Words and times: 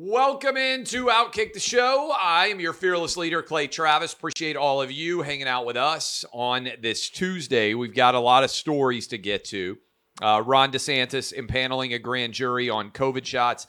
Welcome 0.00 0.56
into 0.56 1.06
Outkick 1.06 1.54
the 1.54 1.58
Show. 1.58 2.14
I 2.16 2.46
am 2.46 2.60
your 2.60 2.72
fearless 2.72 3.16
leader, 3.16 3.42
Clay 3.42 3.66
Travis. 3.66 4.12
Appreciate 4.12 4.54
all 4.54 4.80
of 4.80 4.92
you 4.92 5.22
hanging 5.22 5.48
out 5.48 5.66
with 5.66 5.76
us 5.76 6.24
on 6.32 6.68
this 6.80 7.10
Tuesday. 7.10 7.74
We've 7.74 7.92
got 7.92 8.14
a 8.14 8.20
lot 8.20 8.44
of 8.44 8.52
stories 8.52 9.08
to 9.08 9.18
get 9.18 9.44
to. 9.46 9.76
Uh, 10.22 10.40
Ron 10.46 10.70
DeSantis 10.70 11.34
impaneling 11.34 11.96
a 11.96 11.98
grand 11.98 12.32
jury 12.32 12.70
on 12.70 12.92
COVID 12.92 13.26
shots. 13.26 13.66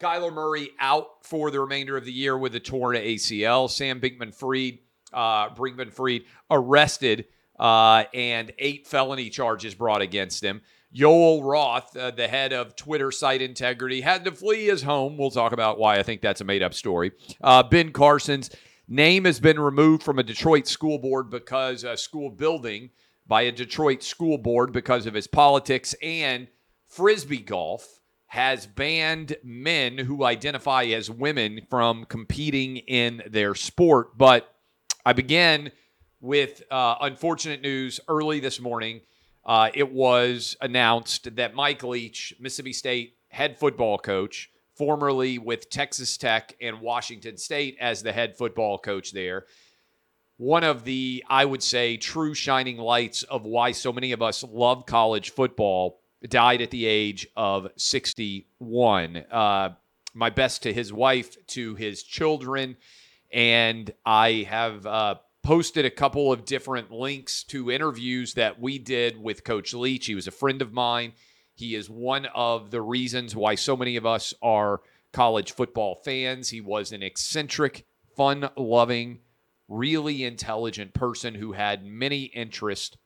Kyler 0.00 0.32
Murray 0.32 0.70
out 0.80 1.24
for 1.24 1.52
the 1.52 1.60
remainder 1.60 1.96
of 1.96 2.04
the 2.04 2.12
year 2.12 2.36
with 2.36 2.56
a 2.56 2.60
torn 2.60 2.96
ACL. 2.96 3.70
Sam 3.70 4.00
Binkman 4.00 4.34
Fried, 4.34 4.80
uh, 5.12 5.50
Brinkman 5.50 6.24
arrested 6.50 7.26
uh, 7.58 8.04
and 8.14 8.52
eight 8.58 8.86
felony 8.86 9.30
charges 9.30 9.74
brought 9.74 10.02
against 10.02 10.42
him. 10.42 10.60
Yoel 10.94 11.42
Roth, 11.42 11.94
uh, 11.96 12.10
the 12.10 12.28
head 12.28 12.52
of 12.52 12.74
Twitter 12.74 13.10
site 13.10 13.42
integrity, 13.42 14.00
had 14.00 14.24
to 14.24 14.32
flee 14.32 14.66
his 14.66 14.82
home. 14.82 15.18
We'll 15.18 15.30
talk 15.30 15.52
about 15.52 15.78
why 15.78 15.98
I 15.98 16.02
think 16.02 16.22
that's 16.22 16.40
a 16.40 16.44
made 16.44 16.62
up 16.62 16.72
story. 16.72 17.12
Uh, 17.42 17.62
ben 17.62 17.92
Carson's 17.92 18.50
name 18.88 19.26
has 19.26 19.38
been 19.38 19.60
removed 19.60 20.02
from 20.02 20.18
a 20.18 20.22
Detroit 20.22 20.66
school 20.66 20.98
board 20.98 21.30
because 21.30 21.84
a 21.84 21.96
school 21.96 22.30
building 22.30 22.90
by 23.26 23.42
a 23.42 23.52
Detroit 23.52 24.02
school 24.02 24.38
board 24.38 24.72
because 24.72 25.04
of 25.06 25.12
his 25.12 25.26
politics 25.26 25.94
and 26.02 26.48
frisbee 26.86 27.42
golf 27.42 28.00
has 28.28 28.66
banned 28.66 29.36
men 29.42 29.98
who 29.98 30.24
identify 30.24 30.84
as 30.84 31.10
women 31.10 31.60
from 31.68 32.04
competing 32.06 32.78
in 32.78 33.22
their 33.26 33.54
sport. 33.54 34.16
But 34.16 34.54
I 35.04 35.12
began 35.12 35.72
with 36.20 36.62
uh, 36.70 36.96
unfortunate 37.00 37.62
news 37.62 38.00
early 38.08 38.40
this 38.40 38.60
morning 38.60 39.00
uh, 39.48 39.70
it 39.72 39.90
was 39.90 40.58
announced 40.60 41.34
that 41.36 41.54
Mike 41.54 41.82
Leach, 41.82 42.34
Mississippi 42.38 42.74
State 42.74 43.16
head 43.28 43.58
football 43.58 43.96
coach, 43.96 44.50
formerly 44.74 45.38
with 45.38 45.70
Texas 45.70 46.18
Tech 46.18 46.54
and 46.60 46.82
Washington 46.82 47.38
State 47.38 47.78
as 47.80 48.02
the 48.02 48.12
head 48.12 48.36
football 48.36 48.78
coach 48.78 49.10
there, 49.12 49.46
one 50.36 50.64
of 50.64 50.84
the, 50.84 51.24
I 51.28 51.46
would 51.46 51.62
say, 51.62 51.96
true 51.96 52.34
shining 52.34 52.76
lights 52.76 53.22
of 53.22 53.46
why 53.46 53.72
so 53.72 53.90
many 53.90 54.12
of 54.12 54.20
us 54.20 54.44
love 54.44 54.84
college 54.84 55.30
football, 55.30 55.98
died 56.28 56.60
at 56.60 56.70
the 56.70 56.84
age 56.84 57.26
of 57.34 57.68
61. 57.76 59.24
Uh, 59.30 59.70
my 60.12 60.28
best 60.28 60.62
to 60.64 60.74
his 60.74 60.92
wife, 60.92 61.36
to 61.48 61.74
his 61.74 62.02
children, 62.02 62.76
and 63.32 63.90
I 64.04 64.46
have 64.48 64.84
uh, 64.84 65.14
posted 65.48 65.86
a 65.86 65.90
couple 65.90 66.30
of 66.30 66.44
different 66.44 66.92
links 66.92 67.42
to 67.42 67.70
interviews 67.70 68.34
that 68.34 68.60
we 68.60 68.78
did 68.78 69.18
with 69.18 69.44
Coach 69.44 69.72
Leach. 69.72 70.04
He 70.04 70.14
was 70.14 70.26
a 70.26 70.30
friend 70.30 70.60
of 70.60 70.74
mine. 70.74 71.14
He 71.54 71.74
is 71.74 71.88
one 71.88 72.26
of 72.34 72.70
the 72.70 72.82
reasons 72.82 73.34
why 73.34 73.54
so 73.54 73.74
many 73.74 73.96
of 73.96 74.04
us 74.04 74.34
are 74.42 74.82
college 75.10 75.52
football 75.52 75.94
fans. 76.04 76.50
He 76.50 76.60
was 76.60 76.92
an 76.92 77.02
eccentric, 77.02 77.86
fun 78.14 78.50
loving, 78.58 79.20
really 79.68 80.22
intelligent 80.22 80.92
person 80.92 81.34
who 81.34 81.52
had 81.52 81.82
many 81.82 82.24
interests 82.24 82.98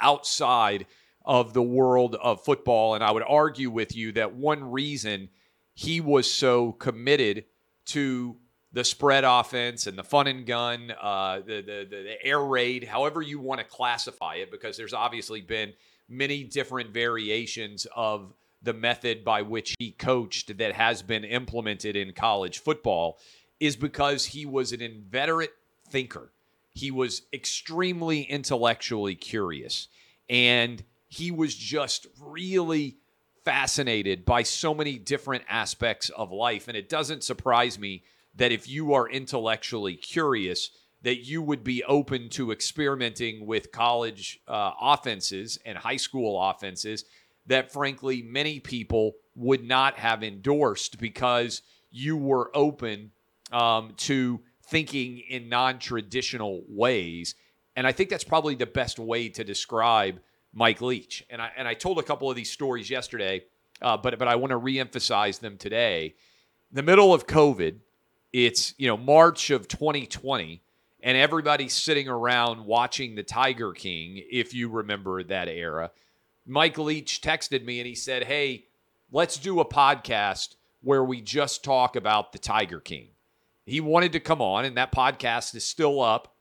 outside 0.00 0.86
of 1.24 1.52
the 1.52 1.64
world 1.64 2.14
of 2.22 2.44
football. 2.44 2.94
And 2.94 3.02
I 3.02 3.10
would 3.10 3.24
argue 3.26 3.70
with 3.70 3.96
you 3.96 4.12
that 4.12 4.34
one 4.34 4.70
reason 4.70 5.30
he 5.74 6.00
was 6.00 6.30
so 6.30 6.70
committed 6.70 7.46
to 7.86 8.36
the 8.72 8.84
spread 8.84 9.24
offense 9.24 9.86
and 9.86 9.98
the 9.98 10.04
fun 10.04 10.26
and 10.26 10.46
gun, 10.46 10.92
uh, 11.00 11.40
the, 11.40 11.60
the, 11.60 11.86
the 11.90 12.24
air 12.24 12.40
raid, 12.40 12.84
however 12.84 13.20
you 13.20 13.40
want 13.40 13.58
to 13.58 13.64
classify 13.64 14.36
it, 14.36 14.50
because 14.50 14.76
there's 14.76 14.94
obviously 14.94 15.40
been 15.40 15.72
many 16.08 16.44
different 16.44 16.90
variations 16.90 17.86
of 17.96 18.32
the 18.62 18.72
method 18.72 19.24
by 19.24 19.42
which 19.42 19.74
he 19.78 19.90
coached 19.92 20.56
that 20.58 20.72
has 20.72 21.02
been 21.02 21.24
implemented 21.24 21.96
in 21.96 22.12
college 22.12 22.58
football, 22.58 23.18
is 23.58 23.74
because 23.74 24.26
he 24.26 24.46
was 24.46 24.72
an 24.72 24.80
inveterate 24.80 25.54
thinker. 25.88 26.30
He 26.72 26.90
was 26.90 27.22
extremely 27.32 28.22
intellectually 28.22 29.16
curious, 29.16 29.88
and 30.28 30.82
he 31.08 31.32
was 31.32 31.54
just 31.56 32.06
really 32.20 32.98
fascinated 33.44 34.24
by 34.24 34.44
so 34.44 34.74
many 34.74 34.98
different 34.98 35.42
aspects 35.48 36.08
of 36.10 36.30
life. 36.30 36.68
And 36.68 36.76
it 36.76 36.88
doesn't 36.88 37.24
surprise 37.24 37.78
me 37.78 38.04
that 38.34 38.52
if 38.52 38.68
you 38.68 38.94
are 38.94 39.08
intellectually 39.08 39.96
curious, 39.96 40.70
that 41.02 41.26
you 41.26 41.42
would 41.42 41.64
be 41.64 41.82
open 41.84 42.28
to 42.30 42.52
experimenting 42.52 43.46
with 43.46 43.72
college 43.72 44.38
uh, 44.46 44.72
offenses 44.80 45.58
and 45.64 45.78
high 45.78 45.96
school 45.96 46.40
offenses 46.50 47.04
that, 47.46 47.72
frankly, 47.72 48.22
many 48.22 48.60
people 48.60 49.14
would 49.34 49.64
not 49.64 49.98
have 49.98 50.22
endorsed 50.22 50.98
because 50.98 51.62
you 51.90 52.16
were 52.16 52.50
open 52.54 53.10
um, 53.50 53.92
to 53.96 54.40
thinking 54.66 55.18
in 55.28 55.48
non 55.48 55.78
traditional 55.78 56.62
ways. 56.68 57.34
And 57.76 57.86
I 57.86 57.92
think 57.92 58.10
that's 58.10 58.24
probably 58.24 58.54
the 58.54 58.66
best 58.66 58.98
way 58.98 59.28
to 59.30 59.44
describe 59.44 60.20
Mike 60.52 60.80
Leach. 60.80 61.24
And 61.30 61.40
I, 61.40 61.50
and 61.56 61.66
I 61.66 61.74
told 61.74 61.98
a 61.98 62.02
couple 62.02 62.28
of 62.28 62.36
these 62.36 62.52
stories 62.52 62.90
yesterday, 62.90 63.42
uh, 63.80 63.96
but, 63.96 64.18
but 64.18 64.28
I 64.28 64.36
want 64.36 64.50
to 64.50 64.58
reemphasize 64.58 65.40
them 65.40 65.56
today. 65.56 66.14
In 66.70 66.76
the 66.76 66.82
middle 66.82 67.14
of 67.14 67.26
COVID, 67.26 67.76
it's 68.32 68.74
you 68.78 68.86
know 68.86 68.96
March 68.96 69.50
of 69.50 69.68
2020 69.68 70.62
and 71.02 71.16
everybody's 71.16 71.72
sitting 71.72 72.08
around 72.08 72.64
watching 72.64 73.14
the 73.14 73.22
Tiger 73.22 73.72
King 73.72 74.22
if 74.30 74.54
you 74.54 74.68
remember 74.68 75.22
that 75.22 75.48
era. 75.48 75.90
Mike 76.46 76.78
Leach 76.78 77.20
texted 77.22 77.64
me 77.64 77.80
and 77.80 77.86
he 77.86 77.94
said, 77.94 78.24
"Hey, 78.24 78.66
let's 79.10 79.38
do 79.38 79.60
a 79.60 79.64
podcast 79.64 80.56
where 80.82 81.04
we 81.04 81.20
just 81.20 81.64
talk 81.64 81.96
about 81.96 82.32
the 82.32 82.38
Tiger 82.38 82.80
King." 82.80 83.08
He 83.66 83.80
wanted 83.80 84.12
to 84.12 84.20
come 84.20 84.42
on 84.42 84.64
and 84.64 84.76
that 84.76 84.92
podcast 84.92 85.54
is 85.54 85.64
still 85.64 86.00
up 86.00 86.34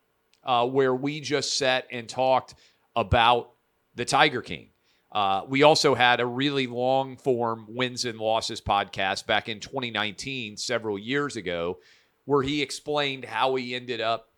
uh, 0.43 0.65
where 0.65 0.95
we 0.95 1.21
just 1.21 1.57
sat 1.57 1.85
and 1.91 2.07
talked 2.07 2.55
about 2.95 3.51
the 3.95 4.05
Tiger 4.05 4.41
King. 4.41 4.69
Uh, 5.11 5.41
we 5.47 5.63
also 5.63 5.95
had 5.95 6.19
a 6.19 6.25
really 6.25 6.67
long 6.67 7.17
form 7.17 7.65
wins 7.67 8.05
and 8.05 8.19
losses 8.19 8.61
podcast 8.61 9.25
back 9.25 9.49
in 9.49 9.59
2019, 9.59 10.55
several 10.57 10.99
years 10.99 11.35
ago, 11.35 11.79
where 12.25 12.43
he 12.43 12.61
explained 12.61 13.25
how 13.25 13.55
he 13.55 13.73
ended 13.73 14.01
up 14.01 14.29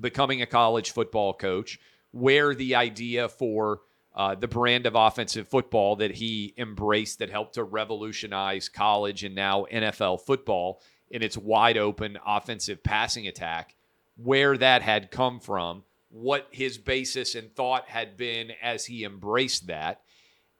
becoming 0.00 0.42
a 0.42 0.46
college 0.46 0.90
football 0.90 1.32
coach, 1.32 1.78
where 2.10 2.54
the 2.54 2.74
idea 2.74 3.28
for 3.28 3.80
uh, 4.16 4.34
the 4.34 4.48
brand 4.48 4.86
of 4.86 4.94
offensive 4.94 5.48
football 5.48 5.96
that 5.96 6.12
he 6.12 6.54
embraced 6.56 7.20
that 7.20 7.30
helped 7.30 7.54
to 7.54 7.64
revolutionize 7.64 8.68
college 8.68 9.24
and 9.24 9.34
now 9.34 9.66
NFL 9.72 10.20
football 10.22 10.80
in 11.10 11.22
its 11.22 11.36
wide 11.36 11.76
open 11.76 12.18
offensive 12.26 12.82
passing 12.82 13.28
attack, 13.28 13.76
where 14.16 14.56
that 14.56 14.82
had 14.82 15.10
come 15.10 15.38
from 15.38 15.84
what 16.14 16.46
his 16.52 16.78
basis 16.78 17.34
and 17.34 17.52
thought 17.56 17.88
had 17.88 18.16
been 18.16 18.52
as 18.62 18.86
he 18.86 19.04
embraced 19.04 19.66
that. 19.66 20.00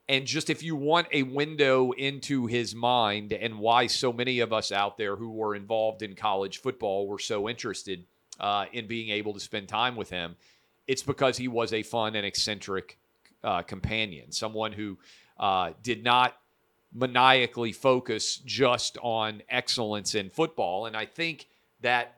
And 0.09 0.27
just 0.27 0.49
if 0.49 0.61
you 0.61 0.75
want 0.75 1.07
a 1.13 1.23
window 1.23 1.93
into 1.93 2.45
his 2.45 2.75
mind 2.75 3.31
and 3.31 3.57
why 3.57 3.87
so 3.87 4.11
many 4.11 4.41
of 4.41 4.51
us 4.51 4.73
out 4.73 4.97
there 4.97 5.15
who 5.15 5.31
were 5.31 5.55
involved 5.55 6.01
in 6.01 6.13
college 6.13 6.59
football 6.59 7.07
were 7.07 7.19
so 7.19 7.47
interested 7.47 8.05
uh, 8.37 8.65
in 8.73 8.85
being 8.85 9.09
able 9.09 9.33
to 9.33 9.39
spend 9.39 9.69
time 9.69 9.95
with 9.95 10.09
him, 10.09 10.35
it's 10.87 11.01
because 11.01 11.37
he 11.37 11.47
was 11.47 11.71
a 11.71 11.83
fun 11.83 12.15
and 12.17 12.25
eccentric 12.25 12.99
uh, 13.41 13.61
companion, 13.61 14.33
someone 14.33 14.73
who 14.73 14.97
uh, 15.39 15.71
did 15.81 16.03
not 16.03 16.35
maniacally 16.93 17.71
focus 17.71 18.41
just 18.45 18.97
on 19.01 19.41
excellence 19.47 20.15
in 20.15 20.29
football. 20.29 20.85
And 20.85 20.97
I 20.97 21.05
think 21.05 21.47
that 21.79 22.17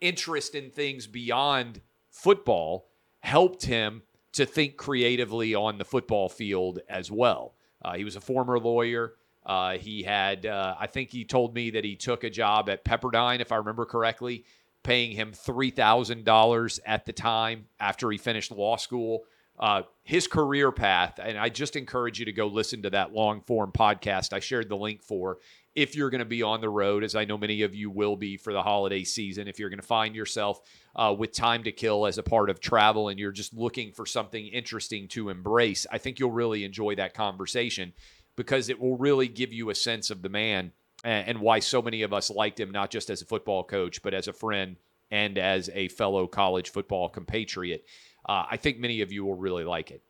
interest 0.00 0.54
in 0.54 0.70
things 0.70 1.06
beyond 1.06 1.82
football 2.16 2.88
helped 3.20 3.64
him 3.64 4.02
to 4.32 4.46
think 4.46 4.76
creatively 4.76 5.54
on 5.54 5.78
the 5.78 5.84
football 5.84 6.28
field 6.28 6.80
as 6.88 7.10
well. 7.10 7.54
Uh, 7.84 7.94
he 7.94 8.04
was 8.04 8.16
a 8.16 8.20
former 8.20 8.58
lawyer. 8.58 9.14
Uh, 9.44 9.76
he 9.76 10.02
had, 10.02 10.46
uh, 10.46 10.74
I 10.78 10.86
think 10.86 11.10
he 11.10 11.24
told 11.24 11.54
me 11.54 11.70
that 11.70 11.84
he 11.84 11.94
took 11.94 12.24
a 12.24 12.30
job 12.30 12.68
at 12.68 12.84
Pepperdine, 12.84 13.40
if 13.40 13.52
I 13.52 13.56
remember 13.56 13.84
correctly, 13.84 14.44
paying 14.82 15.12
him 15.12 15.32
$3,000 15.32 16.80
at 16.86 17.04
the 17.04 17.12
time 17.12 17.66
after 17.78 18.10
he 18.10 18.18
finished 18.18 18.50
law 18.50 18.76
school. 18.76 19.24
Uh, 19.58 19.82
his 20.02 20.26
career 20.26 20.72
path, 20.72 21.18
and 21.22 21.38
I 21.38 21.48
just 21.48 21.76
encourage 21.76 22.18
you 22.18 22.24
to 22.26 22.32
go 22.32 22.46
listen 22.46 22.82
to 22.82 22.90
that 22.90 23.12
long 23.12 23.40
form 23.42 23.72
podcast 23.72 24.32
I 24.32 24.40
shared 24.40 24.68
the 24.68 24.76
link 24.76 25.02
for 25.02 25.38
if 25.76 25.94
you're 25.94 26.08
going 26.08 26.20
to 26.20 26.24
be 26.24 26.42
on 26.42 26.62
the 26.62 26.70
road, 26.70 27.04
as 27.04 27.14
I 27.14 27.26
know 27.26 27.36
many 27.36 27.60
of 27.60 27.74
you 27.74 27.90
will 27.90 28.16
be 28.16 28.38
for 28.38 28.52
the 28.54 28.62
holiday 28.62 29.04
season, 29.04 29.46
if 29.46 29.58
you're 29.58 29.68
going 29.68 29.78
to 29.78 29.86
find 29.86 30.16
yourself 30.16 30.62
uh, 30.96 31.14
with 31.16 31.32
time 31.32 31.62
to 31.64 31.72
kill 31.72 32.06
as 32.06 32.16
a 32.16 32.22
part 32.22 32.48
of 32.48 32.60
travel 32.60 33.10
and 33.10 33.18
you're 33.20 33.30
just 33.30 33.52
looking 33.52 33.92
for 33.92 34.06
something 34.06 34.46
interesting 34.46 35.06
to 35.08 35.28
embrace, 35.28 35.86
I 35.92 35.98
think 35.98 36.18
you'll 36.18 36.32
really 36.32 36.64
enjoy 36.64 36.94
that 36.94 37.12
conversation 37.12 37.92
because 38.36 38.70
it 38.70 38.80
will 38.80 38.96
really 38.96 39.28
give 39.28 39.52
you 39.52 39.68
a 39.68 39.74
sense 39.74 40.08
of 40.08 40.22
the 40.22 40.30
man 40.30 40.72
and, 41.04 41.28
and 41.28 41.40
why 41.40 41.58
so 41.58 41.82
many 41.82 42.00
of 42.02 42.12
us 42.14 42.30
liked 42.30 42.58
him, 42.58 42.70
not 42.70 42.90
just 42.90 43.10
as 43.10 43.20
a 43.20 43.26
football 43.26 43.62
coach, 43.62 44.02
but 44.02 44.14
as 44.14 44.28
a 44.28 44.32
friend 44.32 44.76
and 45.10 45.36
as 45.36 45.68
a 45.74 45.88
fellow 45.88 46.26
college 46.26 46.70
football 46.70 47.10
compatriot. 47.10 47.84
Uh, 48.26 48.46
I 48.50 48.56
think 48.56 48.78
many 48.78 49.02
of 49.02 49.12
you 49.12 49.26
will 49.26 49.36
really 49.36 49.64
like 49.64 49.90
it. 49.90 50.02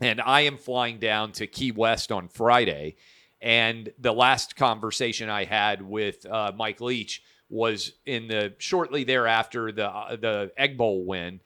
And 0.00 0.20
I 0.20 0.42
am 0.42 0.58
flying 0.58 0.98
down 0.98 1.32
to 1.32 1.46
Key 1.46 1.70
West 1.72 2.10
on 2.10 2.28
Friday. 2.28 2.96
And 3.40 3.90
the 3.98 4.12
last 4.12 4.56
conversation 4.56 5.28
I 5.28 5.44
had 5.44 5.82
with 5.82 6.26
uh, 6.26 6.52
Mike 6.56 6.80
Leach 6.80 7.22
was 7.48 7.92
in 8.04 8.28
the 8.28 8.54
shortly 8.58 9.04
thereafter 9.04 9.72
the 9.72 9.88
uh, 9.88 10.16
the 10.16 10.52
Egg 10.56 10.76
Bowl 10.76 11.04
win. 11.04 11.40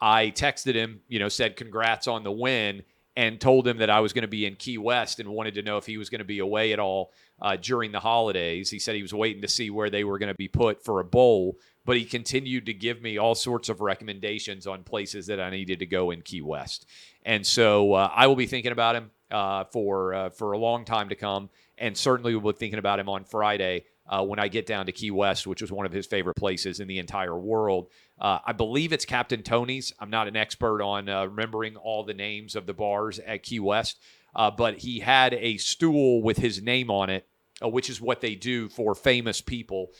I 0.00 0.30
texted 0.30 0.74
him, 0.74 1.00
you 1.08 1.18
know, 1.18 1.28
said 1.28 1.56
congrats 1.56 2.06
on 2.06 2.22
the 2.22 2.30
win, 2.30 2.84
and 3.16 3.40
told 3.40 3.66
him 3.66 3.78
that 3.78 3.90
I 3.90 3.98
was 3.98 4.12
going 4.12 4.22
to 4.22 4.28
be 4.28 4.46
in 4.46 4.54
Key 4.54 4.78
West 4.78 5.18
and 5.18 5.28
wanted 5.28 5.54
to 5.54 5.62
know 5.62 5.76
if 5.76 5.86
he 5.86 5.96
was 5.96 6.08
going 6.08 6.20
to 6.20 6.24
be 6.24 6.38
away 6.38 6.72
at 6.72 6.78
all 6.78 7.12
uh, 7.42 7.56
during 7.56 7.90
the 7.90 7.98
holidays. 7.98 8.70
He 8.70 8.78
said 8.78 8.94
he 8.94 9.02
was 9.02 9.12
waiting 9.12 9.42
to 9.42 9.48
see 9.48 9.70
where 9.70 9.90
they 9.90 10.04
were 10.04 10.18
going 10.18 10.32
to 10.32 10.36
be 10.36 10.46
put 10.46 10.84
for 10.84 11.00
a 11.00 11.04
bowl, 11.04 11.58
but 11.84 11.96
he 11.96 12.04
continued 12.04 12.66
to 12.66 12.74
give 12.74 13.02
me 13.02 13.18
all 13.18 13.34
sorts 13.34 13.68
of 13.68 13.80
recommendations 13.80 14.68
on 14.68 14.84
places 14.84 15.26
that 15.26 15.40
I 15.40 15.50
needed 15.50 15.80
to 15.80 15.86
go 15.86 16.12
in 16.12 16.22
Key 16.22 16.42
West. 16.42 16.86
And 17.24 17.44
so 17.44 17.94
uh, 17.94 18.08
I 18.14 18.28
will 18.28 18.36
be 18.36 18.46
thinking 18.46 18.70
about 18.70 18.94
him 18.94 19.10
uh, 19.30 19.64
for 19.64 20.14
uh, 20.14 20.30
for 20.30 20.52
a 20.52 20.58
long 20.58 20.84
time 20.84 21.08
to 21.08 21.14
come, 21.14 21.50
and 21.76 21.96
certainly 21.96 22.34
we'll 22.34 22.52
be 22.52 22.58
thinking 22.58 22.78
about 22.78 22.98
him 22.98 23.08
on 23.08 23.24
Friday 23.24 23.84
uh, 24.08 24.24
when 24.24 24.38
I 24.38 24.48
get 24.48 24.66
down 24.66 24.86
to 24.86 24.92
Key 24.92 25.10
West, 25.10 25.46
which 25.46 25.62
is 25.62 25.70
one 25.70 25.86
of 25.86 25.92
his 25.92 26.06
favorite 26.06 26.36
places 26.36 26.80
in 26.80 26.88
the 26.88 26.98
entire 26.98 27.38
world. 27.38 27.88
Uh, 28.18 28.38
I 28.44 28.52
believe 28.52 28.92
it's 28.92 29.04
Captain 29.04 29.42
Tony's. 29.42 29.92
I'm 30.00 30.10
not 30.10 30.28
an 30.28 30.36
expert 30.36 30.82
on 30.82 31.08
uh, 31.08 31.26
remembering 31.26 31.76
all 31.76 32.04
the 32.04 32.14
names 32.14 32.56
of 32.56 32.66
the 32.66 32.74
bars 32.74 33.18
at 33.18 33.42
Key 33.42 33.60
West, 33.60 34.00
uh, 34.34 34.50
but 34.50 34.78
he 34.78 35.00
had 35.00 35.34
a 35.34 35.56
stool 35.58 36.22
with 36.22 36.38
his 36.38 36.62
name 36.62 36.90
on 36.90 37.10
it, 37.10 37.26
which 37.62 37.90
is 37.90 38.00
what 38.00 38.20
they 38.20 38.34
do 38.34 38.68
for 38.68 38.94
famous 38.94 39.40
people 39.40 39.90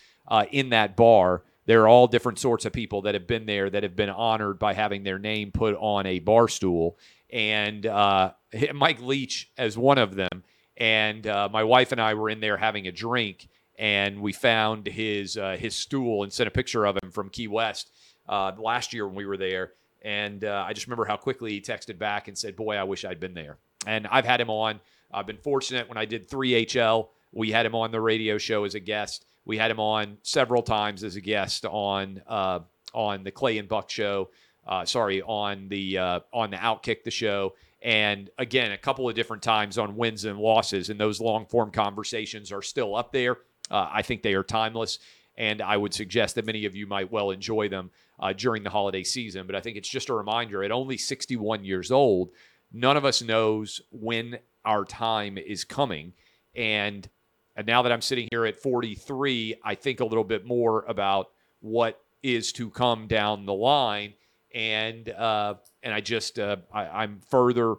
in 0.50 0.70
that 0.70 0.96
bar. 0.96 1.42
There 1.68 1.82
are 1.82 1.88
all 1.88 2.06
different 2.06 2.38
sorts 2.38 2.64
of 2.64 2.72
people 2.72 3.02
that 3.02 3.14
have 3.14 3.26
been 3.26 3.44
there 3.44 3.68
that 3.68 3.82
have 3.82 3.94
been 3.94 4.08
honored 4.08 4.58
by 4.58 4.72
having 4.72 5.02
their 5.02 5.18
name 5.18 5.52
put 5.52 5.74
on 5.74 6.06
a 6.06 6.18
bar 6.18 6.48
stool. 6.48 6.96
And 7.30 7.84
Mike 8.74 9.00
Leach 9.00 9.50
as 9.56 9.76
one 9.76 9.98
of 9.98 10.14
them. 10.14 10.44
And 10.76 11.24
my 11.24 11.64
wife 11.64 11.92
and 11.92 12.00
I 12.00 12.14
were 12.14 12.30
in 12.30 12.40
there 12.40 12.56
having 12.56 12.86
a 12.86 12.92
drink 12.92 13.48
and 13.78 14.20
we 14.20 14.32
found 14.32 14.86
his 14.86 15.36
uh, 15.36 15.56
his 15.58 15.74
stool 15.74 16.24
and 16.24 16.32
sent 16.32 16.48
a 16.48 16.50
picture 16.50 16.84
of 16.84 16.98
him 17.02 17.10
from 17.10 17.30
Key 17.30 17.48
West 17.48 17.92
uh, 18.28 18.52
last 18.58 18.92
year 18.92 19.06
when 19.06 19.14
we 19.14 19.24
were 19.24 19.36
there. 19.36 19.72
And 20.02 20.44
uh, 20.44 20.64
I 20.66 20.72
just 20.72 20.86
remember 20.86 21.04
how 21.04 21.16
quickly 21.16 21.52
he 21.52 21.60
texted 21.60 21.98
back 21.98 22.28
and 22.28 22.36
said, 22.36 22.56
"Boy, 22.56 22.76
I 22.76 22.82
wish 22.82 23.04
I'd 23.04 23.20
been 23.20 23.34
there." 23.34 23.56
And 23.86 24.06
I've 24.08 24.24
had 24.24 24.40
him 24.40 24.50
on. 24.50 24.80
I've 25.12 25.26
been 25.26 25.38
fortunate 25.38 25.88
when 25.88 25.96
I 25.96 26.04
did 26.04 26.28
3HL. 26.28 27.08
We 27.32 27.50
had 27.50 27.64
him 27.64 27.74
on 27.74 27.90
the 27.90 28.00
radio 28.00 28.36
show 28.36 28.64
as 28.64 28.74
a 28.74 28.80
guest. 28.80 29.24
We 29.44 29.56
had 29.56 29.70
him 29.70 29.80
on 29.80 30.18
several 30.22 30.62
times 30.62 31.04
as 31.04 31.16
a 31.16 31.20
guest 31.20 31.64
on 31.64 32.20
uh, 32.26 32.60
on 32.92 33.22
the 33.22 33.30
Clay 33.30 33.58
and 33.58 33.68
Buck 33.68 33.90
show. 33.90 34.30
Uh, 34.68 34.84
sorry, 34.84 35.22
on 35.22 35.68
the 35.68 35.98
uh, 35.98 36.20
on 36.32 36.50
the 36.50 36.58
Outkick 36.58 37.02
the 37.02 37.10
show 37.10 37.54
and 37.80 38.28
again 38.38 38.72
a 38.72 38.76
couple 38.76 39.08
of 39.08 39.14
different 39.14 39.42
times 39.42 39.78
on 39.78 39.96
wins 39.96 40.24
and 40.24 40.36
losses 40.36 40.90
and 40.90 40.98
those 40.98 41.20
long 41.20 41.46
form 41.46 41.70
conversations 41.70 42.50
are 42.50 42.60
still 42.60 42.96
up 42.96 43.12
there 43.12 43.38
uh, 43.70 43.88
I 43.92 44.02
think 44.02 44.22
they 44.22 44.34
are 44.34 44.42
timeless, 44.42 44.98
and 45.36 45.60
I 45.60 45.76
would 45.76 45.94
suggest 45.94 46.34
that 46.34 46.46
many 46.46 46.64
of 46.64 46.74
you 46.74 46.86
might 46.86 47.12
well 47.12 47.30
enjoy 47.30 47.68
them 47.68 47.90
uh, 48.18 48.32
during 48.32 48.62
the 48.62 48.70
holiday 48.70 49.04
season. 49.04 49.46
But 49.46 49.56
I 49.56 49.60
think 49.60 49.76
it's 49.76 49.88
just 49.88 50.08
a 50.08 50.14
reminder 50.14 50.64
at 50.64 50.72
only 50.72 50.96
61 50.96 51.64
years 51.64 51.90
old, 51.90 52.30
none 52.72 52.96
of 52.96 53.04
us 53.04 53.22
knows 53.22 53.80
when 53.90 54.38
our 54.64 54.84
time 54.84 55.38
is 55.38 55.64
coming. 55.64 56.12
And, 56.54 57.08
and 57.56 57.66
now 57.66 57.82
that 57.82 57.92
I'm 57.92 58.02
sitting 58.02 58.28
here 58.30 58.46
at 58.46 58.60
43, 58.60 59.56
I 59.64 59.74
think 59.74 60.00
a 60.00 60.04
little 60.04 60.24
bit 60.24 60.44
more 60.44 60.84
about 60.88 61.30
what 61.60 62.00
is 62.22 62.52
to 62.52 62.70
come 62.70 63.06
down 63.06 63.46
the 63.46 63.54
line. 63.54 64.14
And 64.54 65.08
uh, 65.10 65.54
and 65.82 65.92
I 65.92 66.00
just 66.00 66.38
uh, 66.38 66.56
I, 66.72 67.04
am 67.04 67.20
further 67.28 67.76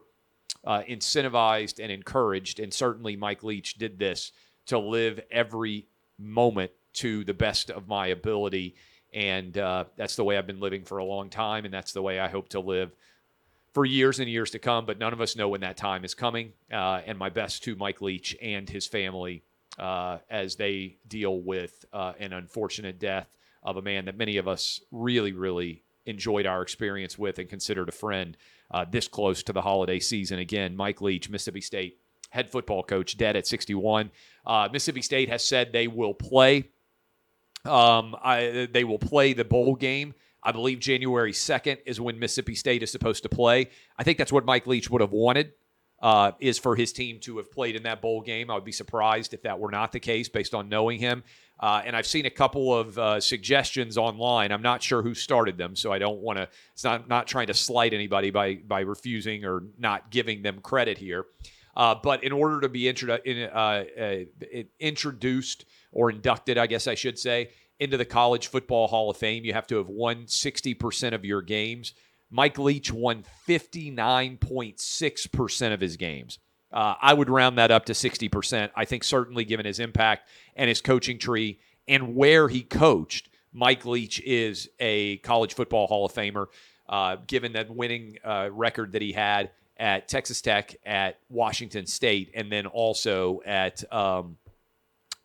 uh, 0.63 0.83
incentivized 0.87 1.81
and 1.81 1.91
encouraged, 1.91 2.59
and 2.59 2.73
certainly 2.73 3.15
Mike 3.15 3.43
Leach 3.43 3.75
did 3.75 3.97
this 3.97 4.31
to 4.67 4.77
live 4.77 5.19
every 5.31 5.87
moment 6.19 6.71
to 6.93 7.23
the 7.23 7.33
best 7.33 7.71
of 7.71 7.87
my 7.87 8.07
ability. 8.07 8.75
And 9.13 9.57
uh, 9.57 9.85
that's 9.95 10.15
the 10.15 10.23
way 10.23 10.37
I've 10.37 10.45
been 10.45 10.59
living 10.59 10.83
for 10.83 10.99
a 10.99 11.03
long 11.03 11.29
time. 11.29 11.65
And 11.65 11.73
that's 11.73 11.93
the 11.93 12.01
way 12.01 12.19
I 12.19 12.27
hope 12.27 12.49
to 12.49 12.59
live 12.59 12.91
for 13.73 13.83
years 13.83 14.19
and 14.19 14.29
years 14.29 14.51
to 14.51 14.59
come. 14.59 14.85
But 14.85 14.99
none 14.99 15.13
of 15.13 15.21
us 15.21 15.35
know 15.35 15.49
when 15.49 15.61
that 15.61 15.77
time 15.77 16.05
is 16.05 16.13
coming. 16.13 16.53
Uh, 16.71 17.01
and 17.05 17.17
my 17.17 17.29
best 17.29 17.63
to 17.63 17.75
Mike 17.75 18.01
Leach 18.01 18.35
and 18.41 18.69
his 18.69 18.85
family 18.85 19.41
uh, 19.79 20.19
as 20.29 20.55
they 20.55 20.97
deal 21.07 21.39
with 21.39 21.85
an 21.91 22.33
unfortunate 22.33 22.99
death 22.99 23.27
of 23.63 23.77
a 23.77 23.81
man 23.81 24.05
that 24.05 24.17
many 24.17 24.37
of 24.37 24.47
us 24.47 24.81
really, 24.91 25.33
really 25.33 25.83
enjoyed 26.09 26.45
our 26.45 26.61
experience 26.61 27.17
with 27.17 27.39
and 27.39 27.49
considered 27.49 27.89
a 27.89 27.93
friend 27.93 28.35
uh, 28.71 28.85
this 28.89 29.07
close 29.07 29.43
to 29.43 29.53
the 29.53 29.61
holiday 29.61 29.99
season. 29.99 30.39
Again, 30.39 30.75
Mike 30.75 31.01
Leach, 31.01 31.29
Mississippi 31.29 31.61
State 31.61 31.99
head 32.29 32.49
football 32.49 32.83
coach, 32.83 33.17
dead 33.17 33.35
at 33.35 33.47
61. 33.47 34.11
Uh, 34.45 34.69
Mississippi 34.71 35.01
State 35.01 35.29
has 35.29 35.43
said 35.43 35.71
they 35.71 35.87
will 35.87 36.13
play. 36.13 36.69
Um, 37.65 38.15
I, 38.23 38.67
they 38.71 38.83
will 38.83 38.99
play 38.99 39.33
the 39.33 39.43
bowl 39.43 39.75
game. 39.75 40.13
I 40.41 40.51
believe 40.51 40.79
January 40.79 41.33
2nd 41.33 41.79
is 41.85 41.99
when 41.99 42.17
Mississippi 42.17 42.55
State 42.55 42.83
is 42.83 42.91
supposed 42.91 43.23
to 43.23 43.29
play. 43.29 43.69
I 43.97 44.03
think 44.03 44.17
that's 44.17 44.31
what 44.31 44.45
Mike 44.45 44.67
Leach 44.67 44.89
would 44.89 45.01
have 45.01 45.11
wanted. 45.11 45.51
Uh, 46.01 46.31
is 46.39 46.57
for 46.57 46.77
his 46.77 46.93
team 46.93 47.19
to 47.19 47.35
have 47.35 47.51
played 47.51 47.75
in 47.75 47.83
that 47.83 48.01
bowl 48.01 48.21
game. 48.21 48.49
I 48.49 48.53
would 48.53 48.63
be 48.63 48.71
surprised 48.71 49.33
if 49.33 49.41
that 49.41 49.59
were 49.59 49.69
not 49.69 49.91
the 49.91 49.99
case 49.99 50.29
based 50.29 50.53
on 50.53 50.69
knowing 50.69 50.97
him. 50.97 51.23
Uh, 51.59 51.81
and 51.85 51.93
I've 51.93 52.07
seen 52.07 52.25
a 52.25 52.29
couple 52.29 52.73
of 52.73 52.97
uh, 52.97 53.19
suggestions 53.19 53.97
online. 53.97 54.53
I'm 54.53 54.61
not 54.61 54.81
sure 54.81 55.01
who 55.01 55.13
started 55.13 55.57
them, 55.57 55.75
so 55.75 55.91
I 55.91 55.99
don't 55.99 56.19
want 56.19 56.37
to. 56.37 56.47
It's 56.71 56.85
not 56.85 57.09
not 57.09 57.27
trying 57.27 57.47
to 57.47 57.53
slight 57.53 57.93
anybody 57.93 58.31
by 58.31 58.55
by 58.55 58.79
refusing 58.81 59.43
or 59.43 59.63
not 59.77 60.09
giving 60.09 60.41
them 60.41 60.61
credit 60.61 60.97
here. 60.97 61.25
Uh, 61.75 61.95
but 61.95 62.23
in 62.23 62.31
order 62.31 62.61
to 62.61 62.69
be 62.69 62.83
introdu- 62.83 63.23
in, 63.25 63.49
uh, 63.49 63.83
uh, 63.97 64.63
introduced 64.79 65.65
or 65.91 66.09
inducted, 66.09 66.57
I 66.57 66.67
guess 66.67 66.87
I 66.87 66.95
should 66.95 67.17
say, 67.17 67.51
into 67.79 67.95
the 67.95 68.05
College 68.05 68.47
Football 68.47 68.87
Hall 68.87 69.09
of 69.09 69.17
Fame, 69.17 69.45
you 69.45 69.53
have 69.53 69.67
to 69.67 69.77
have 69.77 69.87
won 69.87 70.25
60% 70.25 71.13
of 71.13 71.23
your 71.23 71.41
games. 71.41 71.93
Mike 72.29 72.59
Leach 72.59 72.93
won 72.93 73.25
59.6% 73.47 75.73
of 75.73 75.81
his 75.81 75.97
games. 75.97 76.37
Uh, 76.71 76.93
I 77.01 77.13
would 77.13 77.29
round 77.29 77.57
that 77.57 77.71
up 77.71 77.85
to 77.85 77.93
60%. 77.93 78.69
I 78.75 78.85
think, 78.85 79.03
certainly, 79.03 79.43
given 79.43 79.65
his 79.65 79.79
impact 79.79 80.29
and 80.55 80.69
his 80.69 80.81
coaching 80.81 81.17
tree 81.17 81.59
and 81.87 82.15
where 82.15 82.47
he 82.47 82.61
coached, 82.61 83.29
Mike 83.51 83.85
Leach 83.85 84.21
is 84.21 84.69
a 84.79 85.17
College 85.17 85.55
Football 85.55 85.87
Hall 85.87 86.05
of 86.05 86.13
Famer. 86.13 86.45
Uh, 86.87 87.17
given 87.27 87.53
that 87.53 87.69
winning 87.69 88.17
uh, 88.23 88.49
record 88.51 88.93
that 88.93 89.01
he 89.01 89.11
had 89.11 89.51
at 89.77 90.07
Texas 90.07 90.41
Tech, 90.41 90.75
at 90.85 91.19
Washington 91.29 91.85
State, 91.85 92.31
and 92.33 92.51
then 92.51 92.65
also 92.65 93.41
at 93.45 93.83
um, 93.93 94.37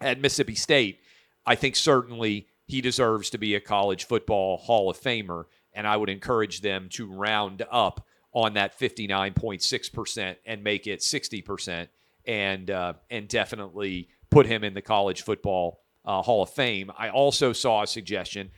at 0.01 0.21
Mississippi 0.21 0.55
State, 0.55 1.01
I 1.47 1.55
think 1.55 1.77
certainly 1.77 2.47
he 2.67 2.81
deserves 2.81 3.31
to 3.31 3.39
be 3.39 3.55
a 3.55 3.61
college 3.61 4.05
football 4.05 4.59
Hall 4.59 4.91
of 4.91 5.01
Famer, 5.01 5.45
and 5.75 5.87
I 5.87 5.97
would 5.97 6.09
encourage 6.09 6.61
them 6.61 6.89
to 6.91 7.13
round 7.13 7.65
up 7.71 8.07
on 8.33 8.55
that 8.55 8.79
59.6% 8.79 10.37
and 10.45 10.65
make 10.65 10.87
it 10.87 11.01
60% 11.01 11.89
and 12.27 12.71
uh, 12.71 12.95
and 13.11 13.29
definitely 13.29 14.09
put 14.31 14.47
him 14.47 14.65
in 14.65 14.75
the 14.75 14.83
college 14.83 15.23
football 15.23 15.81
uh, 16.05 16.23
Hall 16.23 16.43
of 16.43 16.51
Fame. 16.51 16.91
I 16.99 17.11
also 17.11 17.53
saw 17.53 17.83
a 17.83 17.87
suggestion. 17.87 18.51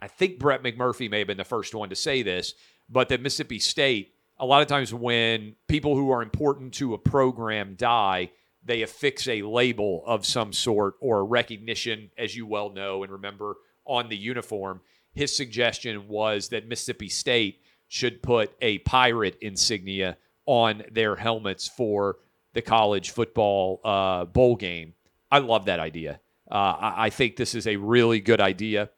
I 0.00 0.08
think 0.08 0.38
Brett 0.38 0.62
McMurphy 0.62 1.10
may 1.10 1.18
have 1.18 1.28
been 1.28 1.36
the 1.36 1.44
first 1.44 1.74
one 1.74 1.88
to 1.88 1.96
say 1.96 2.22
this, 2.22 2.54
but 2.90 3.08
that 3.08 3.22
Mississippi 3.22 3.58
State 3.58 4.14
a 4.38 4.46
lot 4.46 4.62
of 4.62 4.68
times 4.68 4.92
when 4.92 5.54
people 5.68 5.94
who 5.96 6.10
are 6.10 6.22
important 6.22 6.74
to 6.74 6.94
a 6.94 6.98
program 6.98 7.74
die, 7.76 8.30
they 8.64 8.82
affix 8.82 9.28
a 9.28 9.42
label 9.42 10.02
of 10.06 10.26
some 10.26 10.52
sort 10.52 10.94
or 11.00 11.20
a 11.20 11.24
recognition, 11.24 12.10
as 12.18 12.34
you 12.34 12.46
well 12.46 12.70
know 12.70 13.02
and 13.02 13.12
remember, 13.12 13.56
on 13.84 14.08
the 14.08 14.16
uniform. 14.16 14.80
His 15.14 15.34
suggestion 15.34 16.08
was 16.08 16.48
that 16.48 16.66
Mississippi 16.68 17.08
State 17.08 17.60
should 17.88 18.22
put 18.22 18.52
a 18.60 18.78
pirate 18.78 19.36
insignia 19.40 20.16
on 20.46 20.82
their 20.90 21.16
helmets 21.16 21.68
for 21.68 22.16
the 22.52 22.62
college 22.62 23.10
football 23.10 23.80
uh, 23.84 24.24
bowl 24.24 24.56
game. 24.56 24.94
I 25.30 25.38
love 25.38 25.66
that 25.66 25.80
idea. 25.80 26.20
Uh, 26.50 26.54
I, 26.54 27.06
I, 27.06 27.10
think 27.10 27.36
this 27.36 27.54
is 27.54 27.66
a 27.66 27.76
really 27.76 28.20
good 28.20 28.40
idea. 28.40 28.90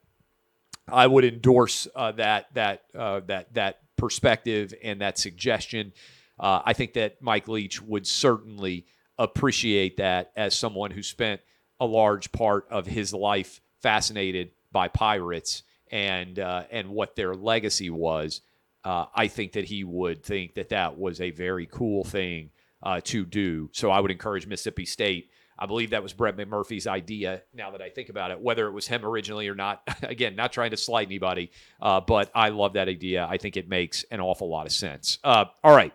I 0.88 1.06
would 1.06 1.24
endorse 1.24 1.86
uh, 1.94 2.12
that 2.12 2.52
that 2.54 2.84
uh, 2.94 3.20
that 3.26 3.54
that 3.54 3.80
perspective 3.96 4.74
and 4.82 5.00
that 5.00 5.18
suggestion. 5.18 5.92
Uh, 6.38 6.60
I 6.64 6.72
think 6.72 6.94
that 6.94 7.22
Mike 7.22 7.48
Leach 7.48 7.80
would 7.80 8.06
certainly 8.06 8.86
appreciate 9.18 9.96
that 9.98 10.32
as 10.36 10.56
someone 10.56 10.90
who 10.90 11.02
spent 11.02 11.40
a 11.80 11.86
large 11.86 12.32
part 12.32 12.66
of 12.70 12.86
his 12.86 13.14
life 13.14 13.60
fascinated 13.80 14.50
by 14.72 14.88
pirates 14.88 15.62
and 15.90 16.38
uh, 16.38 16.64
and 16.70 16.88
what 16.88 17.16
their 17.16 17.34
legacy 17.34 17.90
was, 17.90 18.40
uh, 18.84 19.06
I 19.14 19.28
think 19.28 19.52
that 19.52 19.64
he 19.64 19.84
would 19.84 20.22
think 20.22 20.54
that 20.54 20.68
that 20.70 20.98
was 20.98 21.20
a 21.20 21.30
very 21.30 21.66
cool 21.66 22.04
thing 22.04 22.50
uh, 22.82 23.00
to 23.04 23.24
do. 23.24 23.68
So 23.72 23.90
I 23.90 24.00
would 24.00 24.10
encourage 24.10 24.46
Mississippi 24.46 24.84
State. 24.84 25.30
I 25.58 25.66
believe 25.66 25.90
that 25.90 26.02
was 26.02 26.12
Brett 26.12 26.36
McMurphy's 26.36 26.86
idea. 26.86 27.42
Now 27.54 27.70
that 27.70 27.80
I 27.80 27.88
think 27.88 28.10
about 28.10 28.30
it, 28.30 28.38
whether 28.38 28.66
it 28.66 28.72
was 28.72 28.86
him 28.86 29.04
originally 29.04 29.48
or 29.48 29.54
not, 29.54 29.82
again, 30.02 30.36
not 30.36 30.52
trying 30.52 30.70
to 30.70 30.76
slight 30.76 31.08
anybody, 31.08 31.50
uh, 31.80 32.00
but 32.00 32.30
I 32.34 32.50
love 32.50 32.74
that 32.74 32.88
idea. 32.88 33.26
I 33.28 33.38
think 33.38 33.56
it 33.56 33.68
makes 33.68 34.04
an 34.10 34.20
awful 34.20 34.48
lot 34.48 34.66
of 34.66 34.72
sense. 34.72 35.18
Uh, 35.24 35.46
all 35.64 35.74
right. 35.74 35.94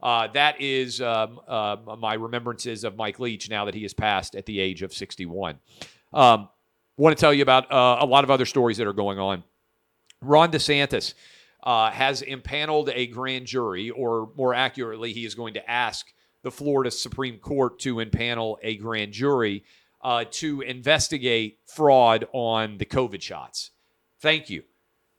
Uh, 0.00 0.28
that 0.28 0.60
is 0.60 1.00
um, 1.00 1.40
my 1.98 2.14
remembrances 2.14 2.84
of 2.84 2.96
Mike 2.96 3.18
Leach 3.18 3.50
now 3.50 3.64
that 3.64 3.74
he 3.74 3.82
has 3.82 3.94
passed 3.94 4.36
at 4.36 4.46
the 4.46 4.60
age 4.60 4.82
of 4.82 4.92
61. 4.92 5.58
Um, 6.12 6.48
want 6.98 7.16
to 7.16 7.20
tell 7.20 7.32
you 7.32 7.42
about 7.42 7.70
uh, 7.72 7.98
a 8.00 8.06
lot 8.06 8.24
of 8.24 8.30
other 8.30 8.44
stories 8.44 8.76
that 8.76 8.86
are 8.86 8.92
going 8.92 9.18
on. 9.18 9.44
Ron 10.20 10.50
DeSantis 10.50 11.14
uh, 11.62 11.90
has 11.90 12.22
impaneled 12.22 12.90
a 12.92 13.06
grand 13.06 13.46
jury, 13.46 13.90
or 13.90 14.30
more 14.36 14.52
accurately, 14.52 15.12
he 15.12 15.24
is 15.24 15.34
going 15.34 15.54
to 15.54 15.70
ask 15.70 16.12
the 16.42 16.50
Florida 16.50 16.90
Supreme 16.90 17.38
Court 17.38 17.78
to 17.80 17.96
impanel 17.96 18.56
a 18.62 18.76
grand 18.76 19.12
jury 19.12 19.64
uh, 20.02 20.24
to 20.30 20.60
investigate 20.60 21.58
fraud 21.66 22.26
on 22.32 22.78
the 22.78 22.84
COVID 22.84 23.22
shots. 23.22 23.70
Thank 24.20 24.50
you. 24.50 24.64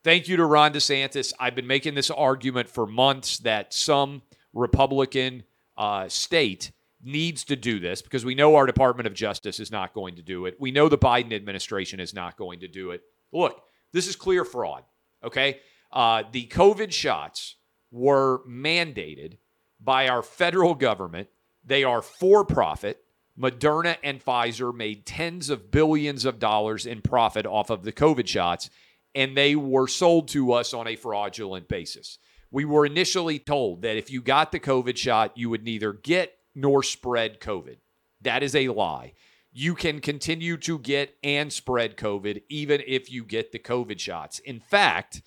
Thank 0.03 0.27
you 0.27 0.37
to 0.37 0.45
Ron 0.45 0.73
DeSantis. 0.73 1.33
I've 1.39 1.55
been 1.55 1.67
making 1.67 1.95
this 1.95 2.09
argument 2.09 2.69
for 2.69 2.85
months 2.85 3.39
that 3.39 3.73
some 3.73 4.21
Republican 4.53 5.43
uh, 5.77 6.07
state 6.07 6.71
needs 7.03 7.43
to 7.45 7.55
do 7.55 7.79
this 7.79 8.01
because 8.01 8.25
we 8.25 8.35
know 8.35 8.55
our 8.55 8.65
Department 8.65 9.07
of 9.07 9.13
Justice 9.13 9.59
is 9.59 9.71
not 9.71 9.93
going 9.93 10.15
to 10.15 10.21
do 10.21 10.45
it. 10.45 10.57
We 10.59 10.71
know 10.71 10.89
the 10.89 10.97
Biden 10.97 11.33
administration 11.33 11.99
is 11.99 12.13
not 12.13 12.37
going 12.37 12.59
to 12.61 12.67
do 12.67 12.91
it. 12.91 13.01
Look, 13.31 13.63
this 13.93 14.07
is 14.07 14.15
clear 14.15 14.43
fraud. 14.43 14.83
Okay. 15.23 15.59
Uh, 15.91 16.23
the 16.31 16.47
COVID 16.47 16.91
shots 16.91 17.55
were 17.91 18.41
mandated 18.47 19.37
by 19.79 20.07
our 20.07 20.21
federal 20.21 20.75
government. 20.75 21.29
They 21.63 21.83
are 21.83 22.01
for 22.01 22.45
profit. 22.45 23.03
Moderna 23.39 23.95
and 24.03 24.23
Pfizer 24.23 24.75
made 24.75 25.05
tens 25.05 25.49
of 25.49 25.71
billions 25.71 26.25
of 26.25 26.39
dollars 26.39 26.85
in 26.85 27.01
profit 27.01 27.45
off 27.45 27.69
of 27.69 27.83
the 27.83 27.93
COVID 27.93 28.27
shots, 28.27 28.69
and 29.15 29.35
they 29.35 29.55
were 29.55 29.87
sold 29.87 30.27
to 30.29 30.51
us 30.51 30.73
on 30.73 30.87
a 30.87 30.97
fraudulent 30.97 31.69
basis. 31.69 32.17
We 32.51 32.65
were 32.65 32.85
initially 32.85 33.39
told 33.39 33.83
that 33.83 33.95
if 33.95 34.11
you 34.11 34.21
got 34.21 34.51
the 34.51 34.59
COVID 34.59 34.97
shot, 34.97 35.37
you 35.37 35.49
would 35.49 35.63
neither 35.63 35.93
get 35.93 36.33
nor 36.59 36.83
spread 36.83 37.39
COVID. 37.39 37.77
That 38.21 38.43
is 38.43 38.55
a 38.55 38.69
lie. 38.69 39.13
You 39.51 39.75
can 39.75 39.99
continue 39.99 40.57
to 40.57 40.77
get 40.79 41.15
and 41.23 41.51
spread 41.51 41.97
COVID 41.97 42.43
even 42.49 42.81
if 42.85 43.11
you 43.11 43.23
get 43.23 43.51
the 43.51 43.59
COVID 43.59 43.99
shots. 43.99 44.39
In 44.39 44.59
fact, 44.59 45.21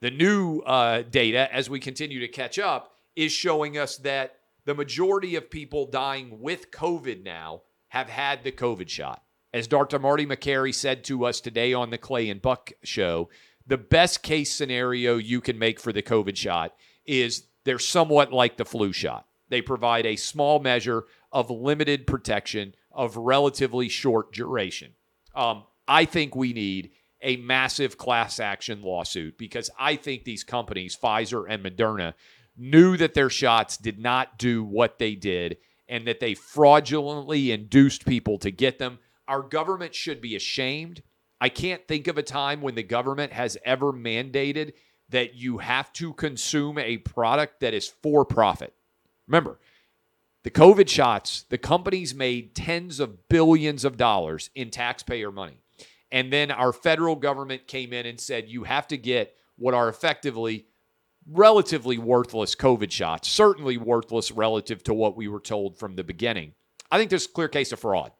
the 0.00 0.10
new 0.10 0.60
uh, 0.60 1.02
data, 1.02 1.52
as 1.54 1.70
we 1.70 1.80
continue 1.80 2.20
to 2.20 2.28
catch 2.28 2.58
up, 2.58 2.92
is 3.14 3.32
showing 3.32 3.78
us 3.78 3.96
that 3.98 4.36
the 4.66 4.74
majority 4.74 5.36
of 5.36 5.50
people 5.50 5.86
dying 5.86 6.40
with 6.40 6.70
COVID 6.70 7.24
now 7.24 7.62
have 7.88 8.08
had 8.08 8.44
the 8.44 8.52
COVID 8.52 8.88
shot. 8.88 9.22
As 9.54 9.66
Dr. 9.66 9.98
Marty 9.98 10.26
Makary 10.26 10.74
said 10.74 11.02
to 11.04 11.24
us 11.24 11.40
today 11.40 11.72
on 11.72 11.90
the 11.90 11.96
Clay 11.96 12.28
and 12.28 12.42
Buck 12.42 12.72
show, 12.82 13.30
the 13.66 13.78
best 13.78 14.22
case 14.22 14.52
scenario 14.52 15.16
you 15.16 15.40
can 15.40 15.58
make 15.58 15.80
for 15.80 15.92
the 15.92 16.02
COVID 16.02 16.36
shot 16.36 16.74
is 17.06 17.46
they're 17.64 17.78
somewhat 17.78 18.32
like 18.32 18.56
the 18.56 18.64
flu 18.64 18.92
shot. 18.92 19.26
They 19.48 19.62
provide 19.62 20.06
a 20.06 20.16
small 20.16 20.58
measure 20.58 21.04
of 21.32 21.50
limited 21.50 22.06
protection 22.06 22.74
of 22.90 23.16
relatively 23.16 23.88
short 23.88 24.32
duration. 24.32 24.92
Um, 25.34 25.64
I 25.86 26.04
think 26.04 26.34
we 26.34 26.52
need 26.52 26.90
a 27.22 27.36
massive 27.36 27.98
class 27.98 28.40
action 28.40 28.82
lawsuit 28.82 29.38
because 29.38 29.70
I 29.78 29.96
think 29.96 30.24
these 30.24 30.44
companies, 30.44 30.96
Pfizer 30.96 31.44
and 31.48 31.64
Moderna, 31.64 32.14
knew 32.56 32.96
that 32.96 33.14
their 33.14 33.30
shots 33.30 33.76
did 33.76 33.98
not 33.98 34.38
do 34.38 34.64
what 34.64 34.98
they 34.98 35.14
did 35.14 35.58
and 35.88 36.06
that 36.06 36.20
they 36.20 36.34
fraudulently 36.34 37.52
induced 37.52 38.06
people 38.06 38.38
to 38.38 38.50
get 38.50 38.78
them. 38.78 38.98
Our 39.28 39.42
government 39.42 39.94
should 39.94 40.20
be 40.20 40.36
ashamed 40.36 41.02
I 41.40 41.48
can't 41.48 41.86
think 41.86 42.06
of 42.06 42.16
a 42.16 42.22
time 42.22 42.62
when 42.62 42.74
the 42.74 42.82
government 42.82 43.32
has 43.32 43.58
ever 43.64 43.92
mandated 43.92 44.72
that 45.10 45.34
you 45.34 45.58
have 45.58 45.92
to 45.94 46.12
consume 46.14 46.78
a 46.78 46.98
product 46.98 47.60
that 47.60 47.74
is 47.74 47.88
for 48.02 48.24
profit. 48.24 48.74
Remember, 49.26 49.58
the 50.44 50.50
COVID 50.50 50.88
shots, 50.88 51.44
the 51.48 51.58
companies 51.58 52.14
made 52.14 52.54
tens 52.54 53.00
of 53.00 53.28
billions 53.28 53.84
of 53.84 53.96
dollars 53.96 54.50
in 54.54 54.70
taxpayer 54.70 55.32
money. 55.32 55.60
And 56.12 56.32
then 56.32 56.50
our 56.50 56.72
federal 56.72 57.16
government 57.16 57.66
came 57.66 57.92
in 57.92 58.06
and 58.06 58.20
said, 58.20 58.48
you 58.48 58.64
have 58.64 58.86
to 58.88 58.96
get 58.96 59.34
what 59.56 59.74
are 59.74 59.88
effectively 59.88 60.66
relatively 61.28 61.98
worthless 61.98 62.54
COVID 62.54 62.92
shots, 62.92 63.28
certainly 63.28 63.76
worthless 63.76 64.30
relative 64.30 64.84
to 64.84 64.94
what 64.94 65.16
we 65.16 65.26
were 65.26 65.40
told 65.40 65.76
from 65.76 65.96
the 65.96 66.04
beginning. 66.04 66.52
I 66.90 66.98
think 66.98 67.10
there's 67.10 67.26
a 67.26 67.30
clear 67.30 67.48
case 67.48 67.72
of 67.72 67.80
fraud. 67.80 68.12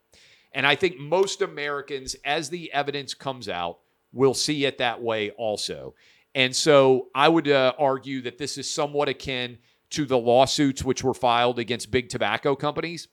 And 0.53 0.67
I 0.67 0.75
think 0.75 0.99
most 0.99 1.43
Americans, 1.43 2.17
as 2.25 2.51
the 2.51 2.73
evidence 2.73 3.15
comes 3.15 3.49
out, 3.49 3.79
will 4.13 4.35
see 4.35 4.65
it 4.65 4.79
that 4.79 5.01
way 5.01 5.31
also. 5.31 5.95
And 6.35 6.57
so 6.57 7.09
I 7.15 7.29
would 7.29 7.49
uh, 7.49 7.75
argue 7.79 8.23
that 8.23 8.39
this 8.39 8.59
is 8.59 8.69
somewhat 8.69 9.09
akin 9.09 9.59
to 9.90 10.05
the 10.05 10.19
lawsuits 10.19 10.85
which 10.85 11.05
were 11.05 11.14
filed 11.14 11.59
against 11.59 11.90
big 11.90 12.09
tobacco 12.09 12.55
companies. 12.55 13.09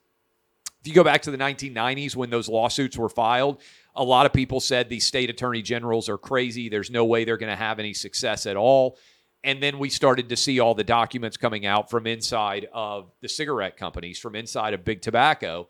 If 0.80 0.88
you 0.88 0.94
go 0.94 1.04
back 1.04 1.22
to 1.22 1.30
the 1.30 1.38
1990s 1.38 2.14
when 2.14 2.30
those 2.30 2.48
lawsuits 2.48 2.98
were 2.98 3.08
filed, 3.08 3.60
a 3.94 4.04
lot 4.04 4.26
of 4.26 4.32
people 4.32 4.60
said 4.60 4.88
these 4.88 5.06
state 5.06 5.30
attorney 5.30 5.62
generals 5.62 6.08
are 6.08 6.18
crazy. 6.18 6.68
There's 6.68 6.90
no 6.90 7.04
way 7.04 7.24
they're 7.24 7.36
going 7.36 7.52
to 7.52 7.56
have 7.56 7.78
any 7.78 7.94
success 7.94 8.44
at 8.44 8.56
all. 8.56 8.98
And 9.44 9.62
then 9.62 9.78
we 9.78 9.88
started 9.88 10.28
to 10.30 10.36
see 10.36 10.60
all 10.60 10.74
the 10.74 10.84
documents 10.84 11.36
coming 11.36 11.64
out 11.64 11.90
from 11.90 12.06
inside 12.06 12.66
of 12.72 13.10
the 13.20 13.28
cigarette 13.28 13.76
companies, 13.76 14.18
from 14.18 14.34
inside 14.34 14.74
of 14.74 14.84
big 14.84 15.00
tobacco 15.00 15.68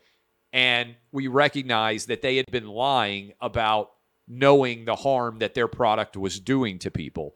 and 0.55 0.95
we 1.11 1.27
recognized 1.27 2.07
that 2.09 2.23
they 2.23 2.37
had 2.37 2.47
been 2.47 2.69
lying 2.69 3.33
about 3.41 3.91
knowing 4.29 4.85
the 4.85 4.95
harm 4.95 5.41
that 5.41 5.53
their 5.53 5.67
product 5.67 6.17
was 6.17 6.39
doing 6.39 6.79
to 6.79 6.93
people. 6.93 7.35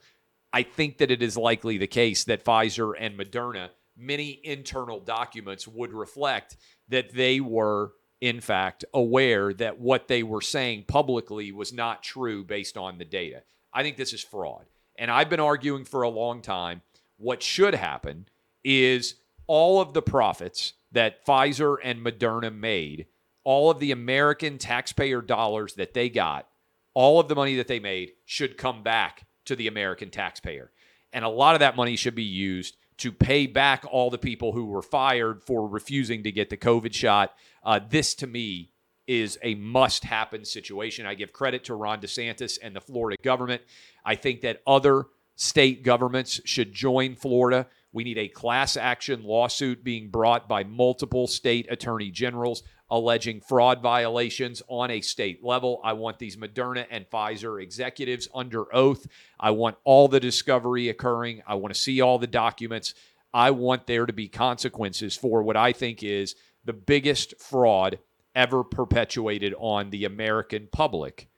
I 0.53 0.63
think 0.63 0.99
that 0.99 1.11
it 1.11 1.23
is 1.23 1.37
likely 1.37 1.79
the 1.79 1.87
case 1.87 2.25
that 2.25 2.45
Pfizer 2.45 2.93
and 2.99 3.19
Moderna, 3.19 3.71
many 3.97 4.41
internal 4.45 5.01
documents 5.01 5.69
would 5.69 5.93
reflect 5.93 6.57
that 6.89 7.13
they 7.13 7.41
were, 7.41 7.93
in 8.21 8.41
fact, 8.41 8.85
aware 8.95 9.53
that 9.55 9.79
what 9.79 10.09
they 10.09 10.23
were 10.23 10.41
saying 10.41 10.85
publicly 10.89 11.53
was 11.53 11.73
not 11.73 12.03
true 12.03 12.45
based 12.45 12.77
on 12.77 12.99
the 12.99 13.05
data. 13.05 13.43
I 13.73 13.83
think 13.83 13.97
this 13.97 14.13
is 14.15 14.23
fraud. 14.23 14.65
And 14.97 15.11
I've 15.11 15.31
been 15.31 15.41
arguing 15.41 15.85
for 15.85 16.03
a 16.03 16.09
long 16.09 16.43
time 16.43 16.83
what 17.19 17.43
should 17.43 17.75
happen 17.75 18.27
is 18.65 19.17
all 19.47 19.81
of 19.81 19.93
the 19.93 20.03
profits 20.03 20.75
that 20.93 21.25
Pfizer 21.27 21.77
and 21.83 22.05
Moderna 22.05 22.55
made, 22.55 23.07
all 23.45 23.71
of 23.71 23.81
the 23.81 23.93
American 23.93 24.59
taxpayer 24.59 25.21
dollars 25.21 25.75
that 25.75 25.95
they 25.95 26.09
got, 26.09 26.49
all 26.95 27.21
of 27.21 27.29
the 27.29 27.35
money 27.35 27.57
that 27.57 27.69
they 27.69 27.81
made 27.81 28.13
should 28.25 28.57
come 28.57 28.83
back 28.83 29.27
to 29.49 29.57
the 29.57 29.67
American 29.67 30.11
taxpayer. 30.11 30.71
And 31.13 31.25
a 31.25 31.29
lot 31.29 31.55
of 31.55 31.61
that 31.61 31.77
money 31.77 31.97
should 31.97 32.15
be 32.15 32.23
used 32.23 32.77
to 32.99 33.13
pay 33.13 33.47
back 33.47 33.85
all 33.91 34.11
the 34.11 34.19
people 34.19 34.53
who 34.53 34.67
were 34.67 34.83
fired 34.83 35.43
for 35.43 35.67
refusing 35.69 36.23
to 36.25 36.33
get 36.33 36.51
the 36.51 36.57
COVID 36.57 36.95
shot. 36.95 37.35
Uh, 37.63 37.81
this, 37.89 38.15
to 38.15 38.27
me, 38.27 38.71
is 39.07 39.39
a 39.43 39.55
must 39.55 40.05
happen 40.05 40.45
situation. 40.45 41.07
I 41.07 41.15
give 41.15 41.33
credit 41.33 41.65
to 41.65 41.75
Ron 41.75 42.01
DeSantis 42.01 42.59
and 42.63 42.75
the 42.75 42.81
Florida 42.81 43.17
government. 43.23 43.63
I 44.05 44.17
think 44.17 44.43
that 44.43 44.63
other 44.67 45.07
state 45.37 45.83
governments 45.83 46.41
should 46.45 46.73
join 46.73 47.15
Florida 47.15 47.67
we 47.93 48.05
need 48.05 48.19
a 48.19 48.29
class 48.29 48.77
action 48.77 49.23
lawsuit 49.23 49.83
being 49.83 50.11
brought 50.11 50.49
by 50.49 50.65
multiple 50.65 51.27
state 51.27 51.67
attorney 51.71 52.11
generals 52.11 52.63
alleging 52.91 53.41
fraud 53.41 53.83
violations 53.83 54.63
on 54.69 54.91
a 54.91 55.01
state 55.01 55.45
level. 55.45 55.81
I 55.85 55.93
want 55.93 56.19
these 56.19 56.37
Moderna 56.37 56.87
and 56.91 57.09
Pfizer 57.11 57.63
executives 57.63 58.29
under 58.35 58.75
oath. 58.75 59.07
I 59.39 59.51
want 59.51 59.77
all 59.85 60.09
the 60.09 60.21
discovery 60.21 60.89
occurring. 60.89 61.43
I 61.47 61.55
want 61.57 61.75
to 61.75 61.81
see 61.81 62.01
all 62.01 62.19
the 62.19 62.27
documents. 62.27 62.95
I 63.33 63.51
want 63.51 63.87
there 63.87 64.07
to 64.07 64.13
be 64.13 64.29
consequences 64.29 65.17
for 65.17 65.43
what 65.43 65.57
I 65.57 65.73
think 65.73 66.03
is 66.03 66.35
the 66.65 66.73
biggest 66.73 67.39
fraud 67.41 67.99
ever 68.35 68.65
perpetuated 68.65 69.55
on 69.59 69.91
the 69.91 70.05
American 70.05 70.69
public 70.71 71.29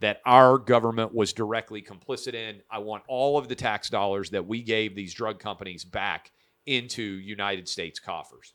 that 0.00 0.20
our 0.26 0.58
government 0.58 1.14
was 1.14 1.32
directly 1.32 1.80
complicit 1.80 2.34
in. 2.34 2.60
I 2.70 2.78
want 2.78 3.04
all 3.08 3.38
of 3.38 3.48
the 3.48 3.54
tax 3.54 3.88
dollars 3.88 4.30
that 4.30 4.46
we 4.46 4.62
gave 4.62 4.94
these 4.94 5.14
drug 5.14 5.38
companies 5.38 5.84
back 5.84 6.30
into 6.66 7.02
United 7.02 7.68
States 7.68 7.98
coffers. 7.98 8.54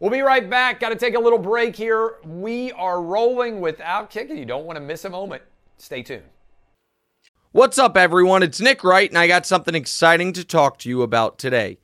We'll 0.00 0.10
be 0.10 0.20
right 0.20 0.48
back. 0.48 0.80
Got 0.80 0.90
to 0.90 0.96
take 0.96 1.14
a 1.14 1.18
little 1.18 1.38
break 1.38 1.74
here. 1.74 2.16
We 2.24 2.70
are 2.72 3.02
rolling 3.02 3.60
without 3.60 4.10
kicking. 4.10 4.38
you 4.38 4.44
don't 4.44 4.64
want 4.64 4.76
to 4.76 4.80
miss 4.80 5.04
a 5.04 5.10
moment. 5.10 5.42
Stay 5.76 6.02
tuned. 6.02 6.22
What's 7.50 7.78
up, 7.78 7.96
everyone? 7.96 8.42
It's 8.42 8.60
Nick 8.60 8.84
Wright, 8.84 9.08
and 9.10 9.18
I 9.18 9.26
got 9.26 9.46
something 9.46 9.74
exciting 9.74 10.32
to 10.34 10.44
talk 10.44 10.78
to 10.80 10.88
you 10.88 11.02
about 11.02 11.38
today. 11.38 11.78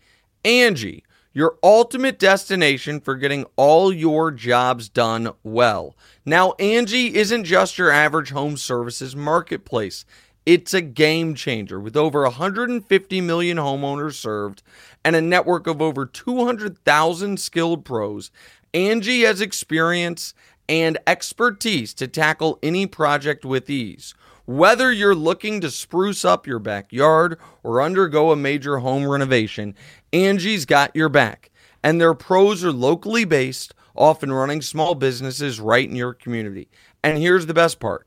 Angie 0.45 1.03
your 1.37 1.59
ultimate 1.65 2.17
destination 2.19 3.01
for 3.01 3.17
getting 3.17 3.45
all 3.57 3.93
your 3.93 4.31
jobs 4.31 4.89
done 4.89 5.33
well. 5.43 5.97
Now, 6.25 6.53
Angie 6.61 7.17
isn't 7.17 7.45
just 7.45 7.77
your 7.77 7.91
average 7.91 8.31
home 8.31 8.57
services 8.57 9.17
marketplace. 9.17 10.05
It's 10.47 10.73
a 10.73 10.81
game 10.81 11.35
changer 11.35 11.81
with 11.81 11.97
over 11.97 12.23
150 12.23 13.21
million 13.21 13.57
homeowners 13.57 14.15
served 14.15 14.63
and 15.05 15.15
a 15.15 15.21
network 15.21 15.67
of 15.67 15.83
over 15.83 16.07
200,000 16.07 17.39
skilled 17.39 17.85
pros. 17.85 18.31
Angie 18.73 19.23
has 19.23 19.41
experience 19.41 20.35
and 20.69 20.99
expertise 21.07 21.93
to 21.95 22.09
tackle 22.09 22.59
any 22.63 22.87
project 22.87 23.45
with 23.45 23.69
ease. 23.69 24.15
Whether 24.47 24.93
you're 24.93 25.15
looking 25.15 25.61
to 25.61 25.71
spruce 25.71 26.25
up 26.25 26.47
your 26.47 26.59
backyard 26.59 27.39
or 27.63 27.81
undergo 27.81 28.31
a 28.31 28.37
major 28.37 28.79
home 28.79 29.07
renovation, 29.07 29.75
Angie's 30.13 30.67
got 30.67 30.95
your 30.95 31.09
back. 31.09 31.51
And 31.83 32.01
their 32.01 32.15
pros 32.15 32.65
are 32.65 32.73
locally 32.73 33.25
based, 33.25 33.75
often 33.95 34.33
running 34.33 34.63
small 34.63 34.95
businesses 34.95 35.61
right 35.61 35.89
in 35.89 35.97
your 35.97 36.15
community. 36.15 36.69
And 37.03 37.19
here's 37.19 37.47
the 37.47 37.55
best 37.55 37.79
part 37.81 38.07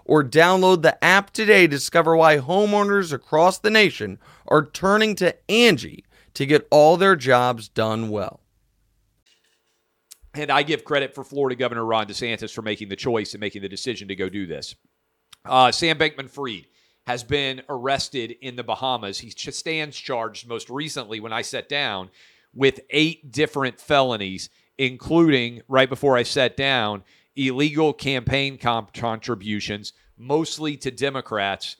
or 0.11 0.25
download 0.25 0.81
the 0.81 1.01
app 1.01 1.31
today 1.31 1.61
to 1.61 1.69
discover 1.69 2.17
why 2.17 2.35
homeowners 2.35 3.13
across 3.13 3.57
the 3.57 3.69
nation 3.69 4.19
are 4.45 4.65
turning 4.65 5.15
to 5.15 5.33
Angie 5.49 6.03
to 6.33 6.45
get 6.45 6.67
all 6.69 6.97
their 6.97 7.15
jobs 7.15 7.69
done 7.69 8.09
well. 8.09 8.41
And 10.33 10.51
I 10.51 10.63
give 10.63 10.83
credit 10.83 11.15
for 11.15 11.23
Florida 11.23 11.55
Governor 11.55 11.85
Ron 11.85 12.07
DeSantis 12.07 12.53
for 12.53 12.61
making 12.61 12.89
the 12.89 12.97
choice 12.97 13.33
and 13.33 13.39
making 13.39 13.61
the 13.61 13.69
decision 13.69 14.09
to 14.09 14.15
go 14.17 14.27
do 14.27 14.45
this. 14.45 14.75
Uh, 15.45 15.71
Sam 15.71 15.97
Bankman 15.97 16.29
Fried 16.29 16.67
has 17.07 17.23
been 17.23 17.61
arrested 17.69 18.35
in 18.41 18.57
the 18.57 18.65
Bahamas. 18.65 19.17
He 19.17 19.29
stands 19.29 19.95
charged 19.95 20.45
most 20.45 20.69
recently 20.69 21.21
when 21.21 21.31
I 21.31 21.41
sat 21.41 21.69
down 21.69 22.09
with 22.53 22.81
eight 22.89 23.31
different 23.31 23.79
felonies, 23.79 24.49
including, 24.77 25.61
right 25.69 25.87
before 25.87 26.17
I 26.17 26.23
sat 26.23 26.57
down, 26.57 27.05
illegal 27.35 27.93
campaign 27.93 28.57
comp- 28.57 28.93
contributions, 28.93 29.93
mostly 30.17 30.77
to 30.77 30.91
Democrats, 30.91 31.77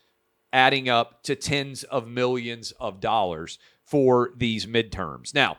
adding 0.54 0.90
up 0.90 1.24
to 1.24 1.36
tens 1.36 1.84
of 1.84 2.08
millions 2.08 2.72
of 2.80 3.00
dollars 3.00 3.60
for 3.86 4.32
these 4.38 4.66
midterms. 4.66 5.34
Now, 5.34 5.58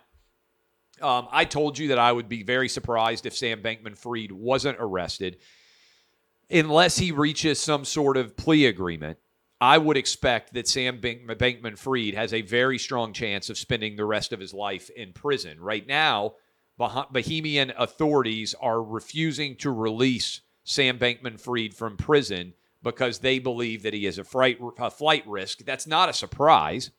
um, 1.00 1.28
I 1.30 1.44
told 1.44 1.78
you 1.78 1.88
that 1.88 1.98
I 1.98 2.12
would 2.12 2.28
be 2.28 2.42
very 2.42 2.68
surprised 2.68 3.26
if 3.26 3.36
Sam 3.36 3.62
Bankman 3.62 3.96
Fried 3.96 4.32
wasn't 4.32 4.78
arrested 4.78 5.38
unless 6.50 6.98
he 6.98 7.12
reaches 7.12 7.58
some 7.58 7.84
sort 7.84 8.16
of 8.16 8.36
plea 8.36 8.66
agreement. 8.66 9.18
I 9.60 9.78
would 9.78 9.96
expect 9.96 10.54
that 10.54 10.68
Sam 10.68 11.00
Bankman 11.00 11.78
Fried 11.78 12.14
has 12.14 12.32
a 12.32 12.42
very 12.42 12.78
strong 12.78 13.12
chance 13.12 13.48
of 13.48 13.58
spending 13.58 13.96
the 13.96 14.04
rest 14.04 14.32
of 14.32 14.40
his 14.40 14.52
life 14.52 14.90
in 14.90 15.12
prison. 15.12 15.60
Right 15.60 15.86
now, 15.86 16.34
Bahamian 16.78 17.72
authorities 17.76 18.54
are 18.60 18.82
refusing 18.82 19.56
to 19.56 19.70
release 19.70 20.40
Sam 20.64 20.98
Bankman 20.98 21.38
Fried 21.38 21.74
from 21.74 21.96
prison 21.96 22.54
because 22.82 23.18
they 23.18 23.38
believe 23.38 23.82
that 23.82 23.94
he 23.94 24.06
is 24.06 24.18
a, 24.18 24.24
fright, 24.24 24.58
a 24.78 24.90
flight 24.90 25.26
risk. 25.26 25.58
That's 25.64 25.86
not 25.86 26.08
a 26.08 26.14
surprise 26.14 26.90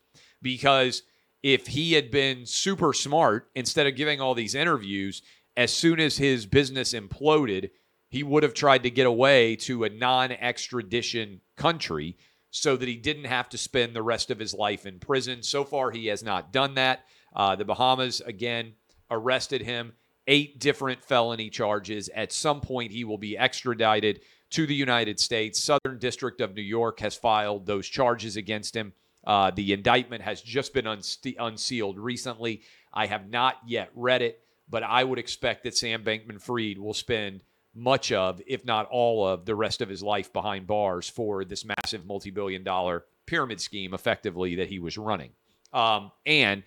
because 0.42 1.04
if 1.42 1.68
he 1.68 1.94
had 1.94 2.10
been 2.10 2.46
super 2.46 2.94
smart, 2.94 3.50
instead 3.56 3.88
of 3.88 3.96
giving 3.96 4.22
all 4.22 4.34
these 4.34 4.56
interviews, 4.56 5.22
as 5.58 5.74
soon 5.74 6.00
as 6.00 6.18
his 6.18 6.46
business 6.46 6.94
imploded, 6.94 7.72
he 8.10 8.24
would 8.24 8.44
have 8.44 8.54
tried 8.54 8.84
to 8.84 8.90
get 8.90 9.08
away 9.08 9.56
to 9.58 9.84
a 9.84 9.90
non 9.90 10.32
extradition 10.32 11.42
country 11.58 12.16
so 12.52 12.78
that 12.78 12.88
he 12.88 12.96
didn't 12.96 13.26
have 13.26 13.50
to 13.50 13.58
spend 13.58 13.96
the 13.96 14.04
rest 14.04 14.30
of 14.30 14.40
his 14.40 14.54
life 14.54 14.86
in 14.86 15.00
prison. 15.00 15.42
So 15.42 15.64
far, 15.64 15.92
he 15.92 16.08
has 16.08 16.24
not 16.24 16.54
done 16.54 16.76
that. 16.76 17.06
Uh, 17.36 17.56
the 17.56 17.66
Bahamas, 17.66 18.22
again, 18.22 18.74
arrested 19.14 19.62
him, 19.62 19.94
eight 20.28 20.60
different 20.60 21.04
felony 21.04 21.50
charges. 21.50 22.10
At 22.10 22.32
some 22.32 22.60
point, 22.60 22.92
he 22.92 23.04
will 23.04 23.18
be 23.18 23.38
extradited 23.38 24.22
to 24.52 24.68
the 24.68 24.76
United 24.76 25.20
States. 25.20 25.62
Southern 25.62 26.00
District 26.00 26.42
of 26.42 26.56
New 26.56 26.62
York 26.62 27.00
has 27.00 27.16
filed 27.16 27.66
those 27.66 27.88
charges 27.88 28.36
against 28.36 28.76
him. 28.76 28.94
Uh, 29.26 29.52
the 29.52 29.72
indictment 29.74 30.22
has 30.22 30.42
just 30.42 30.74
been 30.74 30.86
unste- 30.86 31.36
unsealed 31.40 31.98
recently. 31.98 32.62
I 32.94 33.06
have 33.06 33.30
not 33.30 33.56
yet 33.66 33.90
read 33.96 34.22
it, 34.22 34.42
but 34.70 34.84
I 34.84 35.04
would 35.04 35.20
expect 35.20 35.64
that 35.64 35.78
Sam 35.78 36.04
Bankman 36.04 36.42
Fried 36.42 36.78
will 36.78 36.94
spend 36.94 37.42
much 37.74 38.12
of, 38.12 38.42
if 38.46 38.66
not 38.66 38.88
all 38.92 39.26
of, 39.28 39.46
the 39.46 39.56
rest 39.56 39.82
of 39.82 39.90
his 39.90 40.04
life 40.04 40.32
behind 40.32 40.68
bars 40.68 41.10
for 41.10 41.44
this 41.44 41.66
massive 41.66 42.06
multi 42.06 42.30
billion 42.30 42.64
dollar 42.64 43.06
pyramid 43.26 43.60
scheme, 43.62 43.94
effectively, 43.94 44.56
that 44.56 44.70
he 44.70 44.80
was 44.80 44.98
running. 44.98 45.32
Um, 45.72 46.12
and 46.26 46.64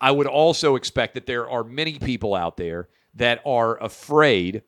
I 0.00 0.10
would 0.10 0.26
also 0.26 0.76
expect 0.76 1.14
that 1.14 1.26
there 1.26 1.48
are 1.48 1.62
many 1.62 1.98
people 1.98 2.34
out 2.34 2.56
there 2.56 2.88
that 3.14 3.40
are 3.44 3.82
afraid 3.82 4.62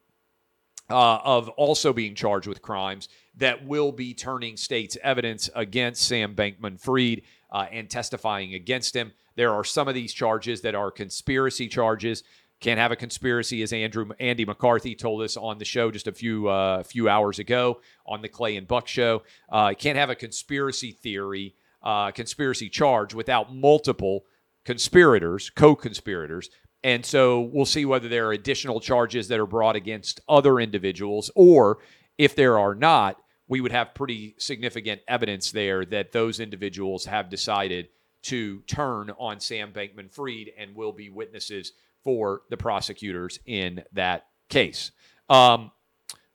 uh, 0.90 1.18
of 1.24 1.48
also 1.50 1.92
being 1.92 2.14
charged 2.14 2.46
with 2.46 2.60
crimes 2.60 3.08
that 3.36 3.66
will 3.66 3.92
be 3.92 4.12
turning 4.12 4.56
state's 4.56 4.98
evidence 5.02 5.48
against 5.54 6.06
Sam 6.06 6.34
Bankman 6.34 6.78
Fried 6.78 7.22
uh, 7.50 7.66
and 7.72 7.88
testifying 7.88 8.54
against 8.54 8.94
him. 8.94 9.12
There 9.36 9.52
are 9.54 9.64
some 9.64 9.88
of 9.88 9.94
these 9.94 10.12
charges 10.12 10.60
that 10.62 10.74
are 10.74 10.90
conspiracy 10.90 11.68
charges. 11.68 12.22
Can't 12.60 12.78
have 12.78 12.92
a 12.92 12.96
conspiracy, 12.96 13.62
as 13.62 13.72
Andrew 13.72 14.10
Andy 14.20 14.44
McCarthy 14.44 14.94
told 14.94 15.22
us 15.22 15.36
on 15.36 15.58
the 15.58 15.64
show 15.64 15.90
just 15.90 16.06
a 16.06 16.12
few 16.12 16.48
uh, 16.48 16.82
few 16.82 17.08
hours 17.08 17.38
ago 17.38 17.80
on 18.06 18.20
the 18.20 18.28
Clay 18.28 18.56
and 18.56 18.68
Buck 18.68 18.86
show. 18.86 19.22
Uh, 19.48 19.72
can't 19.76 19.98
have 19.98 20.10
a 20.10 20.14
conspiracy 20.14 20.92
theory, 20.92 21.54
uh, 21.82 22.10
conspiracy 22.10 22.68
charge 22.68 23.14
without 23.14 23.52
multiple 23.52 24.24
conspirators, 24.64 25.50
co-conspirators. 25.50 26.50
And 26.84 27.04
so 27.04 27.40
we'll 27.52 27.66
see 27.66 27.84
whether 27.84 28.08
there 28.08 28.26
are 28.26 28.32
additional 28.32 28.80
charges 28.80 29.28
that 29.28 29.38
are 29.38 29.46
brought 29.46 29.76
against 29.76 30.20
other 30.28 30.58
individuals, 30.58 31.30
or 31.34 31.78
if 32.18 32.34
there 32.34 32.58
are 32.58 32.74
not, 32.74 33.18
we 33.48 33.60
would 33.60 33.72
have 33.72 33.94
pretty 33.94 34.34
significant 34.38 35.00
evidence 35.06 35.52
there 35.52 35.84
that 35.86 36.12
those 36.12 36.40
individuals 36.40 37.04
have 37.04 37.30
decided 37.30 37.88
to 38.22 38.60
turn 38.62 39.10
on 39.18 39.40
Sam 39.40 39.72
Bankman 39.72 40.12
Fried 40.12 40.50
and 40.56 40.74
will 40.74 40.92
be 40.92 41.10
witnesses 41.10 41.72
for 42.02 42.42
the 42.50 42.56
prosecutors 42.56 43.38
in 43.46 43.82
that 43.92 44.26
case. 44.48 44.92
Um, 45.28 45.70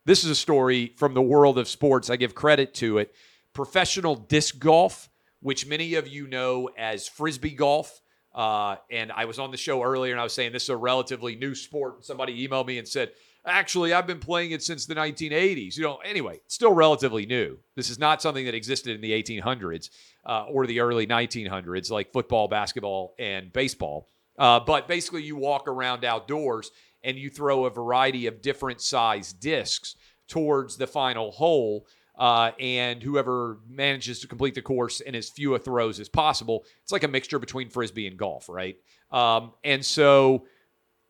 this 0.06 0.24
is 0.24 0.30
a 0.30 0.36
story 0.36 0.94
from 0.98 1.13
the 1.13 1.22
world 1.22 1.58
of 1.58 1.68
sports. 1.68 2.10
I 2.10 2.16
give 2.16 2.36
credit 2.36 2.74
to 2.76 3.00
it. 3.00 3.13
Professional 3.54 4.16
disc 4.16 4.58
golf, 4.60 5.10
which 5.42 5.68
many 5.68 5.96
of 5.96 6.08
you 6.08 6.28
know 6.28 6.70
as 6.78 7.08
frisbee 7.08 7.52
golf. 7.52 8.02
Uh, 8.38 8.76
and 8.91 9.12
I 9.12 9.26
was 9.26 9.39
on 9.39 9.50
the 9.50 9.58
show 9.58 9.82
earlier 9.82 10.13
and 10.13 10.21
I 10.21 10.23
was 10.23 10.32
saying 10.32 10.52
this 10.52 10.63
is 10.63 10.69
a 10.69 10.78
relatively 10.78 11.36
new 11.36 11.56
sport. 11.56 12.06
Somebody 12.06 12.47
emailed 12.47 12.67
me 12.67 12.78
and 12.78 12.88
said, 12.88 13.12
Actually, 13.47 13.93
I've 13.93 14.06
been 14.06 14.19
playing 14.19 14.52
it 14.52 14.62
since 14.62 14.86
the 14.86 14.93
1980s. 14.93 15.76
You 15.76 15.84
know, 15.84 15.97
anyway, 16.06 16.41
still 16.47 16.73
relatively 16.73 17.26
new. 17.26 17.58
This 17.76 17.89
is 17.89 17.97
not 17.97 18.21
something 18.21 18.45
that 18.45 18.54
existed 18.54 18.93
in 18.93 19.02
the 19.02 19.12
1800s 19.12 19.89
uh, 20.26 20.43
or 20.50 20.67
the 20.67 20.82
early 20.82 21.08
1900s, 21.08 21.89
like 21.89 22.12
football, 22.12 22.47
basketball, 22.47 23.15
and 23.17 23.52
baseball. 23.52 24.08
Uh, 24.38 24.60
but 24.60 24.88
basically, 24.88 25.23
you 25.23 25.36
walk 25.36 25.67
around 25.67 26.06
outdoors 26.06 26.69
and 27.04 27.17
you 27.17 27.32
throw 27.32 27.65
a 27.65 27.71
variety 27.71 28.28
of 28.28 28.41
different 28.41 28.82
size 28.82 29.34
discs 29.34 29.95
towards 30.28 30.78
the 30.78 30.86
final 30.86 31.32
hole. 31.32 31.88
Uh, 32.17 32.51
and 32.60 33.03
whoever 33.03 33.60
manages 33.69 34.19
to 34.19 34.27
complete 34.27 34.56
the 34.56 34.62
course 34.62 35.01
in 35.01 35.13
as 35.13 35.30
few 35.30 35.56
throws 35.60 35.99
as 35.99 36.10
possible, 36.10 36.65
it's 36.82 36.91
like 36.91 37.03
a 37.03 37.08
mixture 37.08 37.38
between 37.38 37.69
frisbee 37.69 38.08
and 38.08 38.17
golf, 38.17 38.49
right? 38.49 38.77
Um, 39.12 39.53
and 39.63 39.86
so 39.86 40.45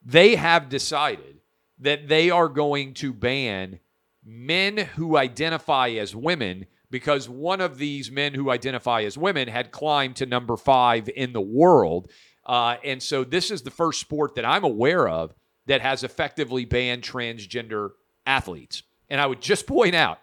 they 0.06 0.36
have 0.36 0.70
decided 0.70 1.40
that 1.80 2.08
they 2.08 2.30
are 2.30 2.50
going 2.50 2.94
to 2.96 3.14
ban 3.14 3.80
men 4.26 4.78
who 4.78 5.16
identify 5.16 5.90
as 5.92 6.16
women 6.16 6.66
because 6.90 7.28
one 7.30 7.62
of 7.62 7.78
these 7.78 8.12
men 8.12 8.34
who 8.34 8.50
identify 8.50 9.04
as 9.04 9.18
women 9.18 9.48
had 9.48 9.72
climbed 9.72 10.16
to 10.18 10.26
number 10.26 10.56
five 10.56 11.10
in 11.16 11.34
the 11.34 11.42
world. 11.42 12.10
Uh, 12.46 12.78
and 12.84 13.02
so 13.02 13.24
this 13.24 13.52
is 13.52 13.62
the 13.62 13.72
first 13.72 14.00
sport 14.00 14.36
that 14.36 14.46
I'm 14.46 14.64
aware 14.64 15.08
of 15.08 15.34
that 15.66 15.82
has 15.82 16.04
effectively 16.04 16.66
banned 16.66 17.04
transgender 17.04 17.92
athletes. 18.26 18.84
And 19.10 19.20
I 19.20 19.26
would 19.26 19.42
just 19.42 19.68
point 19.68 19.96
out 19.96 20.20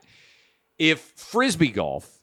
if 0.79 1.01
Frisbee 1.17 1.71
golf 1.71 2.21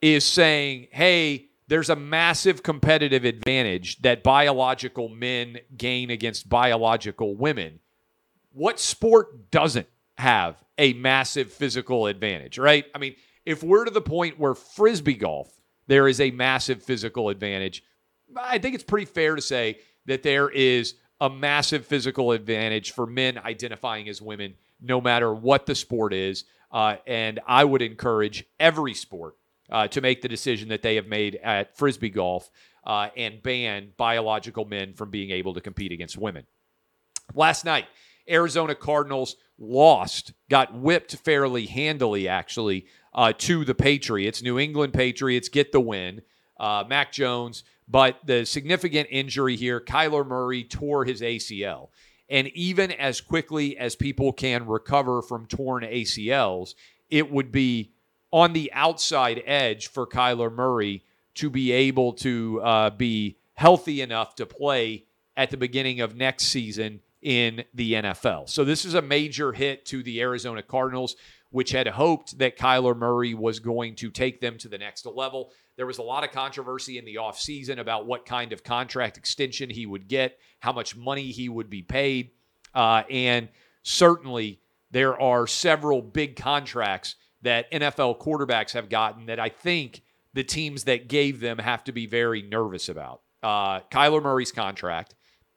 is 0.00 0.24
saying, 0.24 0.88
hey, 0.90 1.48
there's 1.68 1.90
a 1.90 1.96
massive 1.96 2.62
competitive 2.62 3.24
advantage 3.24 4.02
that 4.02 4.22
biological 4.22 5.08
men 5.08 5.58
gain 5.76 6.10
against 6.10 6.48
biological 6.48 7.34
women. 7.34 7.78
What 8.52 8.78
sport 8.78 9.50
doesn't 9.50 9.86
have 10.18 10.62
a 10.76 10.92
massive 10.94 11.52
physical 11.52 12.06
advantage, 12.06 12.58
right? 12.58 12.84
I 12.94 12.98
mean, 12.98 13.14
if 13.46 13.62
we're 13.62 13.84
to 13.84 13.90
the 13.90 14.00
point 14.00 14.38
where 14.38 14.54
frisbee 14.54 15.14
golf, 15.14 15.60
there 15.86 16.08
is 16.08 16.20
a 16.20 16.30
massive 16.30 16.82
physical 16.82 17.28
advantage, 17.28 17.82
I 18.36 18.58
think 18.58 18.74
it's 18.74 18.84
pretty 18.84 19.06
fair 19.06 19.36
to 19.36 19.42
say 19.42 19.78
that 20.06 20.22
there 20.22 20.48
is 20.48 20.94
a 21.20 21.30
massive 21.30 21.86
physical 21.86 22.32
advantage 22.32 22.90
for 22.90 23.06
men 23.06 23.38
identifying 23.38 24.08
as 24.08 24.20
women, 24.20 24.54
no 24.82 25.00
matter 25.00 25.32
what 25.32 25.66
the 25.66 25.74
sport 25.74 26.12
is. 26.12 26.44
Uh, 26.70 26.96
and 27.06 27.40
I 27.46 27.64
would 27.64 27.82
encourage 27.82 28.44
every 28.58 28.94
sport 28.94 29.36
uh, 29.70 29.88
to 29.88 30.00
make 30.00 30.22
the 30.22 30.28
decision 30.28 30.68
that 30.70 30.82
they 30.82 30.96
have 30.96 31.06
made 31.06 31.36
at 31.36 31.76
frisbee 31.76 32.10
golf 32.10 32.50
uh, 32.84 33.08
and 33.16 33.42
ban 33.42 33.92
biological 33.96 34.64
men 34.64 34.94
from 34.94 35.10
being 35.10 35.30
able 35.30 35.54
to 35.54 35.60
compete 35.60 35.92
against 35.92 36.18
women. 36.18 36.46
Last 37.34 37.64
night, 37.64 37.86
Arizona 38.28 38.74
Cardinals 38.74 39.36
lost, 39.58 40.32
got 40.48 40.74
whipped 40.74 41.16
fairly 41.16 41.66
handily, 41.66 42.28
actually, 42.28 42.86
uh, 43.14 43.32
to 43.38 43.64
the 43.64 43.74
Patriots. 43.74 44.42
New 44.42 44.58
England 44.58 44.92
Patriots 44.92 45.48
get 45.48 45.72
the 45.72 45.80
win. 45.80 46.22
Uh, 46.58 46.84
Mac 46.86 47.10
Jones, 47.10 47.64
but 47.88 48.18
the 48.24 48.44
significant 48.44 49.08
injury 49.10 49.56
here, 49.56 49.80
Kyler 49.80 50.24
Murray 50.24 50.62
tore 50.62 51.04
his 51.04 51.20
ACL. 51.20 51.88
And 52.32 52.48
even 52.48 52.90
as 52.90 53.20
quickly 53.20 53.76
as 53.76 53.94
people 53.94 54.32
can 54.32 54.66
recover 54.66 55.20
from 55.20 55.46
torn 55.46 55.84
ACLs, 55.84 56.74
it 57.10 57.30
would 57.30 57.52
be 57.52 57.92
on 58.32 58.54
the 58.54 58.72
outside 58.72 59.42
edge 59.44 59.88
for 59.88 60.06
Kyler 60.06 60.50
Murray 60.50 61.04
to 61.34 61.50
be 61.50 61.72
able 61.72 62.14
to 62.14 62.62
uh, 62.62 62.90
be 62.90 63.36
healthy 63.52 64.00
enough 64.00 64.34
to 64.36 64.46
play 64.46 65.04
at 65.36 65.50
the 65.50 65.58
beginning 65.58 66.00
of 66.00 66.16
next 66.16 66.46
season 66.46 67.00
in 67.20 67.64
the 67.74 67.92
NFL. 67.92 68.48
So 68.48 68.64
this 68.64 68.86
is 68.86 68.94
a 68.94 69.02
major 69.02 69.52
hit 69.52 69.84
to 69.86 70.02
the 70.02 70.22
Arizona 70.22 70.62
Cardinals, 70.62 71.16
which 71.52 71.70
had 71.70 71.86
hoped 71.86 72.38
that 72.38 72.58
Kyler 72.58 72.96
Murray 72.96 73.34
was 73.34 73.60
going 73.60 73.94
to 73.96 74.10
take 74.10 74.40
them 74.40 74.58
to 74.58 74.68
the 74.68 74.78
next 74.78 75.06
level. 75.06 75.52
There 75.76 75.86
was 75.86 75.98
a 75.98 76.02
lot 76.02 76.24
of 76.24 76.32
controversy 76.32 76.98
in 76.98 77.04
the 77.04 77.16
offseason 77.16 77.78
about 77.78 78.06
what 78.06 78.26
kind 78.26 78.52
of 78.52 78.64
contract 78.64 79.18
extension 79.18 79.70
he 79.70 79.86
would 79.86 80.08
get, 80.08 80.38
how 80.60 80.72
much 80.72 80.96
money 80.96 81.30
he 81.30 81.48
would 81.48 81.70
be 81.70 81.82
paid. 81.82 82.30
Uh, 82.74 83.02
and 83.10 83.48
certainly 83.82 84.60
there 84.90 85.20
are 85.20 85.46
several 85.46 86.00
big 86.00 86.36
contracts 86.36 87.16
that 87.42 87.70
NFL 87.70 88.18
quarterbacks 88.18 88.72
have 88.72 88.88
gotten 88.88 89.26
that 89.26 89.38
I 89.38 89.50
think 89.50 90.02
the 90.32 90.44
teams 90.44 90.84
that 90.84 91.08
gave 91.08 91.40
them 91.40 91.58
have 91.58 91.84
to 91.84 91.92
be 91.92 92.06
very 92.06 92.40
nervous 92.42 92.88
about. 92.88 93.20
Uh, 93.42 93.80
Kyler 93.90 94.22
Murray's 94.22 94.52
contract, 94.52 95.14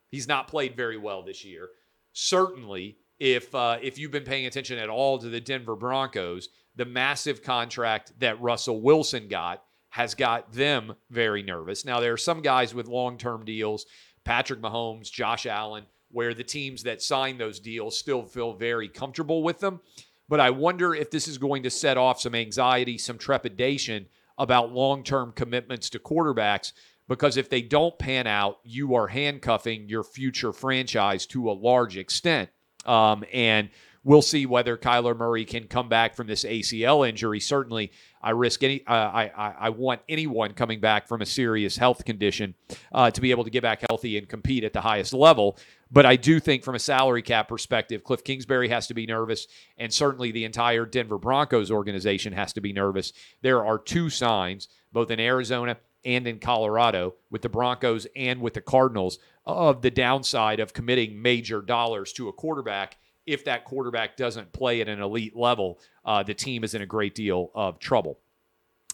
he's 0.09 0.27
not 0.27 0.49
played 0.49 0.75
very 0.75 0.97
well 0.97 1.23
this 1.23 1.45
year. 1.45 1.69
Certainly, 2.11 2.97
if 3.19 3.53
uh, 3.55 3.77
if 3.81 3.97
you've 3.97 4.11
been 4.11 4.23
paying 4.23 4.45
attention 4.45 4.77
at 4.77 4.89
all 4.89 5.19
to 5.19 5.29
the 5.29 5.41
Denver 5.41 5.75
Broncos, 5.75 6.49
the 6.75 6.85
massive 6.85 7.41
contract 7.41 8.13
that 8.19 8.41
Russell 8.41 8.81
Wilson 8.81 9.27
got 9.27 9.63
has 9.89 10.13
got 10.13 10.51
them 10.51 10.93
very 11.09 11.41
nervous. 11.41 11.85
Now 11.85 11.99
there 12.01 12.13
are 12.13 12.17
some 12.17 12.41
guys 12.41 12.73
with 12.75 12.87
long-term 12.87 13.45
deals, 13.45 13.85
Patrick 14.25 14.59
Mahomes, 14.59 15.09
Josh 15.09 15.45
Allen, 15.45 15.85
where 16.11 16.33
the 16.33 16.43
teams 16.43 16.83
that 16.83 17.01
sign 17.01 17.37
those 17.37 17.59
deals 17.61 17.97
still 17.97 18.23
feel 18.23 18.53
very 18.53 18.89
comfortable 18.89 19.41
with 19.41 19.59
them. 19.59 19.79
But 20.27 20.39
I 20.39 20.49
wonder 20.49 20.93
if 20.93 21.11
this 21.11 21.27
is 21.27 21.37
going 21.37 21.63
to 21.63 21.69
set 21.69 21.97
off 21.97 22.19
some 22.19 22.35
anxiety, 22.35 22.97
some 22.97 23.17
trepidation 23.17 24.07
about 24.37 24.73
long 24.73 25.03
term 25.03 25.31
commitments 25.31 25.89
to 25.91 25.99
quarterbacks. 25.99 26.73
Because 27.07 27.37
if 27.37 27.49
they 27.49 27.61
don't 27.61 27.97
pan 27.99 28.25
out, 28.25 28.57
you 28.63 28.95
are 28.95 29.07
handcuffing 29.07 29.87
your 29.87 30.03
future 30.03 30.51
franchise 30.51 31.27
to 31.27 31.49
a 31.49 31.53
large 31.53 31.97
extent. 31.97 32.49
Um, 32.85 33.23
and 33.33 33.69
we'll 34.05 34.21
see 34.21 34.45
whether 34.45 34.77
Kyler 34.77 35.17
Murray 35.17 35.43
can 35.43 35.67
come 35.67 35.89
back 35.89 36.15
from 36.15 36.27
this 36.27 36.45
ACL 36.45 37.07
injury. 37.07 37.41
Certainly, 37.41 37.91
I 38.21 38.29
risk 38.29 38.63
any. 38.63 38.85
Uh, 38.87 38.93
I, 38.93 39.31
I, 39.35 39.53
I 39.59 39.69
want 39.69 40.01
anyone 40.07 40.53
coming 40.53 40.79
back 40.79 41.07
from 41.07 41.21
a 41.21 41.25
serious 41.25 41.75
health 41.75 42.05
condition 42.05 42.55
uh, 42.93 43.11
to 43.11 43.19
be 43.19 43.31
able 43.31 43.43
to 43.43 43.49
get 43.49 43.63
back 43.63 43.83
healthy 43.89 44.17
and 44.17 44.29
compete 44.29 44.63
at 44.63 44.71
the 44.71 44.81
highest 44.81 45.13
level. 45.13 45.57
But 45.91 46.05
I 46.05 46.15
do 46.15 46.39
think, 46.39 46.63
from 46.63 46.75
a 46.75 46.79
salary 46.79 47.21
cap 47.21 47.47
perspective, 47.47 48.03
Cliff 48.03 48.23
Kingsbury 48.23 48.69
has 48.69 48.87
to 48.87 48.93
be 48.93 49.05
nervous, 49.05 49.47
and 49.77 49.93
certainly 49.93 50.31
the 50.31 50.45
entire 50.45 50.85
Denver 50.85 51.17
Broncos 51.17 51.69
organization 51.71 52.33
has 52.33 52.53
to 52.53 52.61
be 52.61 52.73
nervous. 52.73 53.11
There 53.41 53.65
are 53.65 53.77
two 53.77 54.09
signs, 54.09 54.69
both 54.91 55.11
in 55.11 55.19
Arizona 55.19 55.77
and 56.03 56.27
in 56.27 56.39
Colorado, 56.39 57.15
with 57.31 57.41
the 57.41 57.49
Broncos 57.49 58.07
and 58.15 58.41
with 58.41 58.53
the 58.53 58.61
Cardinals, 58.61 59.19
of 59.45 59.81
the 59.81 59.91
downside 59.91 60.59
of 60.59 60.73
committing 60.73 61.21
major 61.21 61.61
dollars 61.61 62.13
to 62.13 62.27
a 62.29 62.33
quarterback. 62.33 62.97
If 63.25 63.45
that 63.45 63.65
quarterback 63.65 64.17
doesn't 64.17 64.51
play 64.53 64.81
at 64.81 64.89
an 64.89 65.01
elite 65.01 65.35
level, 65.35 65.79
uh, 66.03 66.23
the 66.23 66.33
team 66.33 66.63
is 66.63 66.73
in 66.75 66.81
a 66.81 66.85
great 66.85 67.15
deal 67.15 67.51
of 67.55 67.79
trouble. 67.79 68.19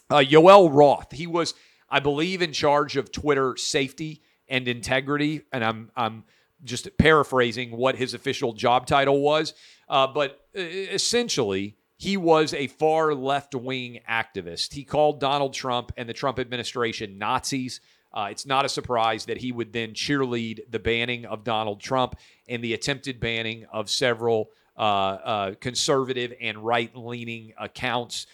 Uh, 0.10 0.18
Yoel 0.18 0.70
Roth, 0.72 1.12
he 1.12 1.28
was, 1.28 1.54
I 1.90 2.00
believe, 2.00 2.42
in 2.42 2.54
charge 2.54 2.98
of 2.98 3.12
Twitter 3.12 3.56
safety 3.58 4.22
and 4.48 4.68
integrity, 4.68 5.42
and 5.52 5.64
I'm 5.64 5.92
I'm 5.96 6.24
just 6.64 6.96
paraphrasing 6.98 7.72
what 7.72 7.96
his 7.96 8.14
official 8.14 8.54
job 8.54 8.86
title 8.86 9.22
was. 9.22 9.54
Uh, 9.90 10.08
but 10.08 10.42
uh, 10.56 10.62
essentially, 10.62 11.78
he 11.98 12.18
was 12.18 12.54
a 12.54 12.68
far 12.68 13.14
left 13.14 13.56
wing 13.56 14.00
activist. 14.10 14.74
He 14.74 14.84
called 14.84 15.20
Donald 15.20 15.54
Trump 15.54 15.92
and 15.98 16.08
the 16.08 16.14
Trump 16.14 16.40
administration 16.40 17.18
Nazis. 17.18 17.80
Uh, 18.14 18.28
it's 18.30 18.46
not 18.46 18.66
a 18.66 18.70
surprise 18.70 19.26
that 19.26 19.38
he 19.38 19.52
would 19.52 19.72
then 19.72 19.94
cheerlead 19.94 20.70
the 20.70 20.80
banning 20.80 21.26
of 21.26 21.44
Donald 21.44 21.80
Trump 21.80 22.16
and 22.48 22.64
the 22.64 22.74
attempted 22.74 23.20
banning 23.20 23.66
of 23.72 23.90
several 23.90 24.50
uh, 24.78 24.82
uh, 24.82 25.54
conservative 25.56 26.34
and 26.42 26.58
right 26.58 26.96
leaning 26.96 27.54
accounts 27.60 28.28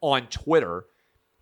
on 0.00 0.26
Twitter. 0.28 0.86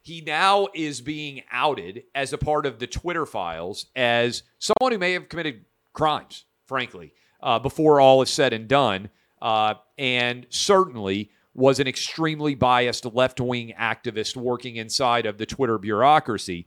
He 0.02 0.20
now 0.20 0.68
is 0.74 1.00
being 1.00 1.42
outed 1.50 2.04
as 2.14 2.32
a 2.32 2.38
part 2.38 2.66
of 2.66 2.78
the 2.78 2.86
Twitter 2.86 3.26
files 3.26 3.86
as 3.94 4.42
someone 4.58 4.92
who 4.92 4.98
may 4.98 5.12
have 5.12 5.28
committed 5.28 5.64
crimes, 5.92 6.44
frankly, 6.66 7.12
uh, 7.42 7.58
before 7.58 8.00
all 8.00 8.22
is 8.22 8.30
said 8.30 8.52
and 8.52 8.68
done. 8.68 9.10
Uh, 9.40 9.74
and 9.98 10.46
certainly 10.50 11.30
was 11.54 11.80
an 11.80 11.86
extremely 11.86 12.54
biased 12.54 13.04
left 13.04 13.40
wing 13.40 13.72
activist 13.78 14.36
working 14.36 14.76
inside 14.76 15.26
of 15.26 15.38
the 15.38 15.46
Twitter 15.46 15.78
bureaucracy. 15.78 16.66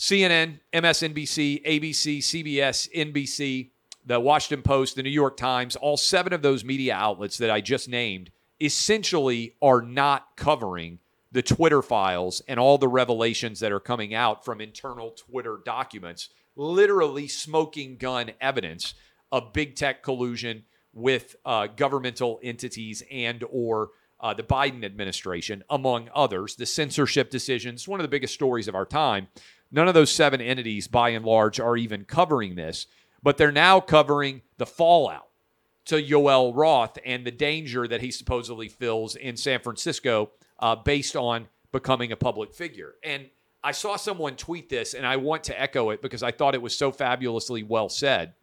CNN, 0.00 0.60
MSNBC, 0.72 1.62
ABC, 1.62 2.18
CBS, 2.20 2.88
NBC, 2.96 3.68
the 4.06 4.18
Washington 4.18 4.62
Post, 4.62 4.96
the 4.96 5.02
New 5.02 5.10
York 5.10 5.36
Times, 5.36 5.76
all 5.76 5.98
seven 5.98 6.32
of 6.32 6.40
those 6.40 6.64
media 6.64 6.94
outlets 6.94 7.36
that 7.36 7.50
I 7.50 7.60
just 7.60 7.86
named 7.86 8.30
essentially 8.62 9.56
are 9.60 9.82
not 9.82 10.36
covering 10.36 11.00
the 11.32 11.42
Twitter 11.42 11.82
files 11.82 12.40
and 12.48 12.58
all 12.58 12.78
the 12.78 12.88
revelations 12.88 13.60
that 13.60 13.72
are 13.72 13.78
coming 13.78 14.14
out 14.14 14.42
from 14.42 14.62
internal 14.62 15.10
Twitter 15.10 15.60
documents 15.66 16.30
literally 16.56 17.28
smoking 17.28 17.98
gun 17.98 18.30
evidence 18.40 18.94
of 19.30 19.52
big 19.52 19.76
tech 19.76 20.02
collusion 20.02 20.64
with 20.94 21.36
uh, 21.44 21.66
governmental 21.66 22.40
entities 22.42 23.02
and 23.12 23.44
or 23.50 23.90
uh, 24.18 24.34
the 24.34 24.42
Biden 24.42 24.84
administration, 24.84 25.62
among 25.70 26.08
others. 26.14 26.56
The 26.56 26.66
censorship 26.66 27.30
decisions, 27.30 27.88
one 27.88 28.00
of 28.00 28.04
the 28.04 28.08
biggest 28.08 28.34
stories 28.34 28.68
of 28.68 28.74
our 28.74 28.86
time. 28.86 29.28
None 29.72 29.88
of 29.88 29.94
those 29.94 30.10
seven 30.10 30.40
entities, 30.40 30.88
by 30.88 31.10
and 31.10 31.24
large, 31.24 31.60
are 31.60 31.76
even 31.76 32.04
covering 32.04 32.54
this, 32.54 32.86
but 33.22 33.36
they're 33.36 33.52
now 33.52 33.80
covering 33.80 34.42
the 34.58 34.66
fallout 34.66 35.28
to 35.86 36.02
Yoel 36.02 36.52
Roth 36.54 36.98
and 37.04 37.24
the 37.24 37.30
danger 37.30 37.86
that 37.86 38.00
he 38.00 38.10
supposedly 38.10 38.68
fills 38.68 39.16
in 39.16 39.36
San 39.36 39.60
Francisco 39.60 40.30
uh, 40.58 40.76
based 40.76 41.16
on 41.16 41.48
becoming 41.72 42.12
a 42.12 42.16
public 42.16 42.52
figure. 42.52 42.94
And 43.04 43.26
I 43.62 43.72
saw 43.72 43.96
someone 43.96 44.36
tweet 44.36 44.68
this, 44.68 44.94
and 44.94 45.06
I 45.06 45.16
want 45.16 45.44
to 45.44 45.60
echo 45.60 45.90
it 45.90 46.02
because 46.02 46.22
I 46.22 46.30
thought 46.30 46.54
it 46.54 46.62
was 46.62 46.76
so 46.76 46.92
fabulously 46.92 47.62
well 47.62 47.88
said. 47.88 48.34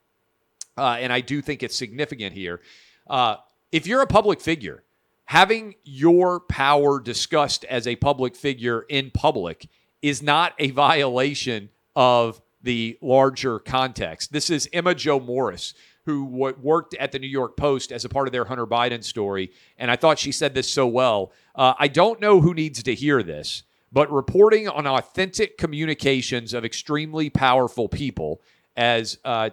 Uh, 0.77 0.97
and 0.99 1.11
I 1.11 1.21
do 1.21 1.41
think 1.41 1.63
it's 1.63 1.75
significant 1.75 2.33
here. 2.33 2.61
Uh, 3.07 3.37
if 3.71 3.87
you're 3.87 4.01
a 4.01 4.07
public 4.07 4.39
figure, 4.39 4.83
having 5.25 5.75
your 5.83 6.39
power 6.39 6.99
discussed 6.99 7.65
as 7.65 7.87
a 7.87 7.95
public 7.95 8.35
figure 8.35 8.85
in 8.89 9.11
public 9.11 9.67
is 10.01 10.21
not 10.21 10.53
a 10.59 10.71
violation 10.71 11.69
of 11.95 12.41
the 12.61 12.97
larger 13.01 13.59
context. 13.59 14.31
This 14.31 14.49
is 14.49 14.69
Emma 14.73 14.93
Jo 14.93 15.19
Morris, 15.19 15.73
who 16.05 16.25
worked 16.25 16.95
at 16.95 17.11
the 17.11 17.19
New 17.19 17.27
York 17.27 17.57
Post 17.57 17.91
as 17.91 18.05
a 18.05 18.09
part 18.09 18.27
of 18.27 18.31
their 18.31 18.45
Hunter 18.45 18.65
Biden 18.65 19.03
story. 19.03 19.51
And 19.77 19.91
I 19.91 19.95
thought 19.95 20.19
she 20.19 20.31
said 20.31 20.53
this 20.53 20.69
so 20.69 20.87
well. 20.87 21.31
Uh, 21.55 21.73
I 21.77 21.87
don't 21.87 22.21
know 22.21 22.39
who 22.39 22.53
needs 22.53 22.81
to 22.83 22.95
hear 22.95 23.23
this, 23.23 23.63
but 23.91 24.11
reporting 24.11 24.67
on 24.67 24.87
authentic 24.87 25.57
communications 25.57 26.53
of 26.53 26.63
extremely 26.63 27.29
powerful 27.29 27.89
people, 27.89 28.41
as 28.75 29.17
uh, 29.25 29.49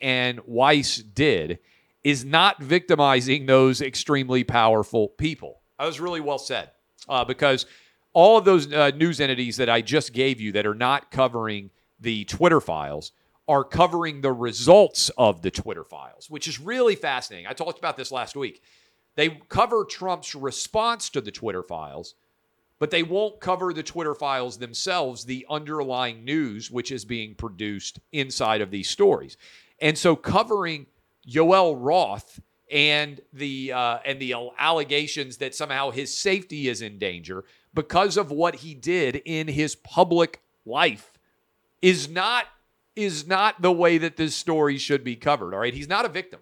and 0.00 0.40
Weiss 0.46 0.96
did, 0.98 1.58
is 2.04 2.24
not 2.24 2.62
victimizing 2.62 3.46
those 3.46 3.82
extremely 3.82 4.44
powerful 4.44 5.08
people. 5.08 5.60
That 5.78 5.86
was 5.86 6.00
really 6.00 6.20
well 6.20 6.38
said 6.38 6.70
uh, 7.08 7.24
because 7.24 7.66
all 8.16 8.38
of 8.38 8.46
those 8.46 8.72
uh, 8.72 8.90
news 8.96 9.20
entities 9.20 9.58
that 9.58 9.68
I 9.68 9.82
just 9.82 10.14
gave 10.14 10.40
you 10.40 10.52
that 10.52 10.64
are 10.64 10.74
not 10.74 11.10
covering 11.10 11.68
the 12.00 12.24
Twitter 12.24 12.62
files 12.62 13.12
are 13.46 13.62
covering 13.62 14.22
the 14.22 14.32
results 14.32 15.10
of 15.18 15.42
the 15.42 15.50
Twitter 15.50 15.84
files, 15.84 16.30
which 16.30 16.48
is 16.48 16.58
really 16.58 16.94
fascinating. 16.94 17.46
I 17.46 17.52
talked 17.52 17.78
about 17.78 17.98
this 17.98 18.10
last 18.10 18.34
week. 18.34 18.62
They 19.16 19.28
cover 19.50 19.84
Trump's 19.84 20.34
response 20.34 21.10
to 21.10 21.20
the 21.20 21.30
Twitter 21.30 21.62
files, 21.62 22.14
but 22.78 22.90
they 22.90 23.02
won't 23.02 23.38
cover 23.38 23.74
the 23.74 23.82
Twitter 23.82 24.14
files 24.14 24.56
themselves, 24.56 25.26
the 25.26 25.44
underlying 25.50 26.24
news 26.24 26.70
which 26.70 26.90
is 26.90 27.04
being 27.04 27.34
produced 27.34 28.00
inside 28.12 28.62
of 28.62 28.70
these 28.70 28.88
stories. 28.88 29.36
And 29.78 29.96
so 29.98 30.16
covering 30.16 30.86
Yoel 31.28 31.76
Roth 31.78 32.40
and 32.72 33.20
the 33.34 33.74
uh, 33.74 33.98
and 34.06 34.18
the 34.18 34.34
allegations 34.58 35.36
that 35.36 35.54
somehow 35.54 35.90
his 35.90 36.16
safety 36.16 36.68
is 36.68 36.80
in 36.80 36.98
danger 36.98 37.44
because 37.76 38.16
of 38.16 38.32
what 38.32 38.56
he 38.56 38.74
did 38.74 39.22
in 39.24 39.46
his 39.46 39.76
public 39.76 40.42
life 40.64 41.12
is 41.80 42.08
not 42.08 42.46
is 42.96 43.26
not 43.26 43.60
the 43.60 43.70
way 43.70 43.98
that 43.98 44.16
this 44.16 44.34
story 44.34 44.78
should 44.78 45.04
be 45.04 45.14
covered. 45.14 45.52
All 45.54 45.60
right, 45.60 45.74
he's 45.74 45.88
not 45.88 46.06
a 46.06 46.08
victim. 46.08 46.40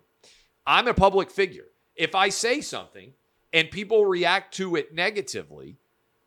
I'm 0.67 0.87
a 0.87 0.95
public 0.95 1.31
figure. 1.31 1.67
If 1.97 2.15
I 2.15 2.29
say 2.29 2.61
something 2.61 3.13
and 3.53 3.71
people 3.71 4.07
react 4.07 4.55
to 4.55 4.77
it 4.77 4.95
negatively, 4.95 5.77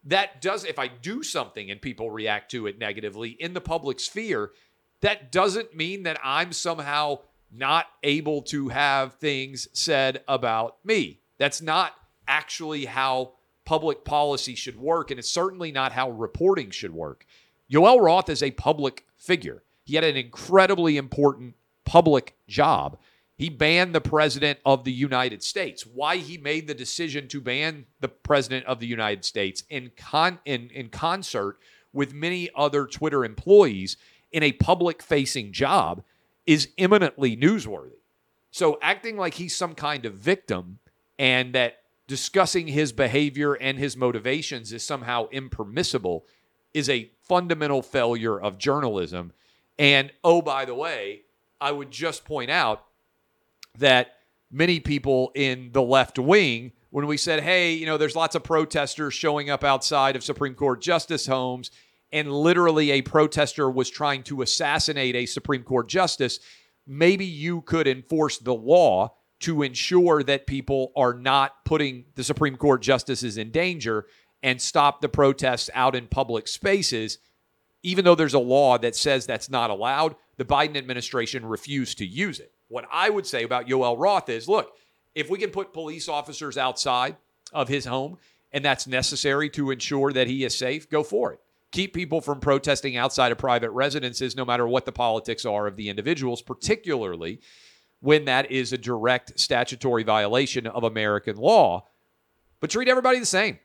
that 0.03 0.41
does 0.41 0.65
if 0.65 0.77
I 0.77 0.87
do 0.87 1.23
something 1.23 1.71
and 1.71 1.81
people 1.81 2.11
react 2.11 2.51
to 2.51 2.67
it 2.67 2.77
negatively 2.77 3.29
in 3.29 3.53
the 3.53 3.61
public 3.61 3.99
sphere, 4.01 4.51
that 5.01 5.31
doesn't 5.31 5.75
mean 5.75 6.03
that 6.03 6.19
I'm 6.23 6.51
somehow 6.51 7.19
not 7.49 7.85
able 8.03 8.41
to 8.43 8.67
have 8.67 9.15
things 9.15 9.69
said 9.71 10.23
about 10.27 10.77
me. 10.83 11.21
That's 11.37 11.61
not 11.61 11.93
actually 12.27 12.85
how 12.85 13.33
public 13.67 14.05
policy 14.05 14.55
should 14.55 14.77
work, 14.77 15.11
and 15.11 15.19
it's 15.19 15.29
certainly 15.29 15.73
not 15.73 15.91
how 15.91 16.09
reporting 16.09 16.69
should 16.69 16.93
work. 16.93 17.25
Yoel 17.69 18.01
Roth 18.01 18.29
is 18.29 18.41
a 18.41 18.51
public 18.51 19.05
figure. 19.17 19.61
He 19.83 19.95
had 19.95 20.05
an 20.05 20.15
incredibly 20.15 20.95
important 20.95 21.53
public 21.83 22.37
job. 22.47 22.97
He 23.35 23.49
banned 23.49 23.93
the 23.93 23.99
president 23.99 24.59
of 24.65 24.85
the 24.85 24.93
United 24.93 25.43
States. 25.43 25.85
Why 25.85 26.15
he 26.15 26.37
made 26.37 26.67
the 26.67 26.73
decision 26.73 27.27
to 27.27 27.41
ban 27.41 27.87
the 27.99 28.07
president 28.07 28.65
of 28.67 28.79
the 28.79 28.87
United 28.87 29.25
States 29.25 29.65
in 29.69 29.91
con 29.97 30.39
in, 30.45 30.69
in 30.69 30.87
concert 30.87 31.57
with 31.91 32.13
many 32.13 32.49
other 32.55 32.85
Twitter 32.85 33.25
employees 33.25 33.97
in 34.31 34.43
a 34.43 34.53
public 34.53 35.01
facing 35.01 35.51
job 35.51 36.03
is 36.45 36.69
eminently 36.77 37.35
newsworthy. 37.35 37.99
So 38.49 38.79
acting 38.81 39.17
like 39.17 39.33
he's 39.33 39.57
some 39.57 39.75
kind 39.75 40.05
of 40.05 40.13
victim 40.13 40.79
and 41.19 41.53
that 41.53 41.79
discussing 42.07 42.67
his 42.67 42.91
behavior 42.91 43.53
and 43.53 43.77
his 43.77 43.97
motivations 43.97 44.71
is 44.71 44.85
somehow 44.85 45.27
impermissible 45.29 46.25
is 46.73 46.89
a 46.89 47.11
fundamental 47.21 47.81
failure 47.81 48.39
of 48.39 48.57
journalism. 48.57 49.33
And 49.77 50.11
oh, 50.23 50.41
by 50.41 50.65
the 50.65 50.75
way, 50.75 51.21
I 51.59 51.71
would 51.71 51.91
just 51.91 52.23
point 52.23 52.49
out 52.49 52.85
that 53.77 54.13
many 54.49 54.79
people 54.79 55.31
in 55.35 55.71
the 55.73 55.81
left 55.81 56.17
wing, 56.17 56.71
when 56.89 57.07
we 57.07 57.17
said, 57.17 57.41
hey, 57.43 57.73
you 57.73 57.85
know, 57.85 57.97
there's 57.97 58.15
lots 58.15 58.35
of 58.35 58.43
protesters 58.43 59.13
showing 59.13 59.49
up 59.49 59.63
outside 59.63 60.15
of 60.15 60.23
Supreme 60.23 60.55
Court 60.55 60.81
justice 60.81 61.27
homes, 61.27 61.71
and 62.11 62.31
literally 62.31 62.91
a 62.91 63.01
protester 63.01 63.69
was 63.69 63.89
trying 63.89 64.23
to 64.23 64.41
assassinate 64.41 65.15
a 65.15 65.25
Supreme 65.25 65.63
Court 65.63 65.89
justice, 65.89 66.39
maybe 66.85 67.25
you 67.25 67.61
could 67.61 67.87
enforce 67.87 68.37
the 68.37 68.55
law 68.55 69.16
to 69.39 69.61
ensure 69.61 70.23
that 70.23 70.47
people 70.47 70.91
are 70.95 71.13
not 71.13 71.63
putting 71.65 72.05
the 72.15 72.23
Supreme 72.23 72.57
Court 72.57 72.81
justices 72.81 73.37
in 73.37 73.51
danger 73.51 74.05
and 74.43 74.61
stop 74.61 75.01
the 75.01 75.09
protests 75.09 75.69
out 75.73 75.95
in 75.95 76.07
public 76.07 76.47
spaces 76.47 77.19
even 77.83 78.03
though 78.03 78.15
there's 78.15 78.33
a 78.33 78.39
law 78.39 78.77
that 78.77 78.95
says 78.95 79.25
that's 79.25 79.49
not 79.49 79.69
allowed, 79.69 80.15
the 80.37 80.45
Biden 80.45 80.75
administration 80.75 81.45
refused 81.45 81.99
to 81.99 82.05
use 82.05 82.39
it. 82.39 82.51
What 82.67 82.85
I 82.91 83.09
would 83.09 83.25
say 83.25 83.43
about 83.43 83.67
Yoel 83.67 83.97
Roth 83.97 84.27
is 84.27 84.49
look, 84.49 84.73
if 85.15 85.29
we 85.29 85.37
can 85.37 85.51
put 85.51 85.71
police 85.71 86.09
officers 86.09 86.57
outside 86.57 87.15
of 87.53 87.67
his 87.67 87.85
home 87.85 88.17
and 88.51 88.63
that's 88.63 88.87
necessary 88.87 89.49
to 89.51 89.71
ensure 89.71 90.11
that 90.11 90.27
he 90.27 90.43
is 90.43 90.53
safe, 90.53 90.89
go 90.89 91.01
for 91.01 91.33
it. 91.33 91.39
Keep 91.71 91.93
people 91.93 92.21
from 92.21 92.39
protesting 92.39 92.97
outside 92.97 93.31
of 93.31 93.37
private 93.37 93.71
residences, 93.71 94.35
no 94.35 94.45
matter 94.45 94.67
what 94.67 94.85
the 94.85 94.91
politics 94.91 95.45
are 95.45 95.67
of 95.67 95.75
the 95.75 95.89
individuals, 95.89 96.41
particularly 96.41 97.39
when 97.99 98.25
that 98.25 98.51
is 98.51 98.73
a 98.73 98.77
direct 98.77 99.39
statutory 99.39 100.03
violation 100.03 100.67
of 100.67 100.83
American 100.83 101.37
law. 101.37 101.87
But 102.59 102.69
treat 102.69 102.87
everybody 102.87 103.19
the 103.19 103.25
same. 103.25 103.59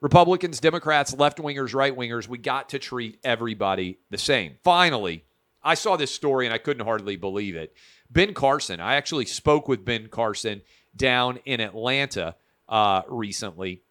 Republicans, 0.00 0.60
Democrats, 0.60 1.14
left 1.14 1.38
wingers, 1.38 1.74
right 1.74 1.96
wingers, 1.96 2.26
we 2.26 2.38
got 2.38 2.70
to 2.70 2.78
treat 2.78 3.18
everybody 3.22 3.98
the 4.10 4.18
same. 4.18 4.56
Finally, 4.64 5.24
I 5.62 5.74
saw 5.74 5.96
this 5.96 6.12
story 6.12 6.46
and 6.46 6.54
I 6.54 6.58
couldn't 6.58 6.86
hardly 6.86 7.16
believe 7.16 7.54
it. 7.54 7.74
Ben 8.10 8.32
Carson, 8.32 8.80
I 8.80 8.94
actually 8.94 9.26
spoke 9.26 9.68
with 9.68 9.84
Ben 9.84 10.08
Carson 10.08 10.62
down 10.96 11.38
in 11.44 11.60
Atlanta 11.60 12.34
uh, 12.68 13.02
recently. 13.08 13.82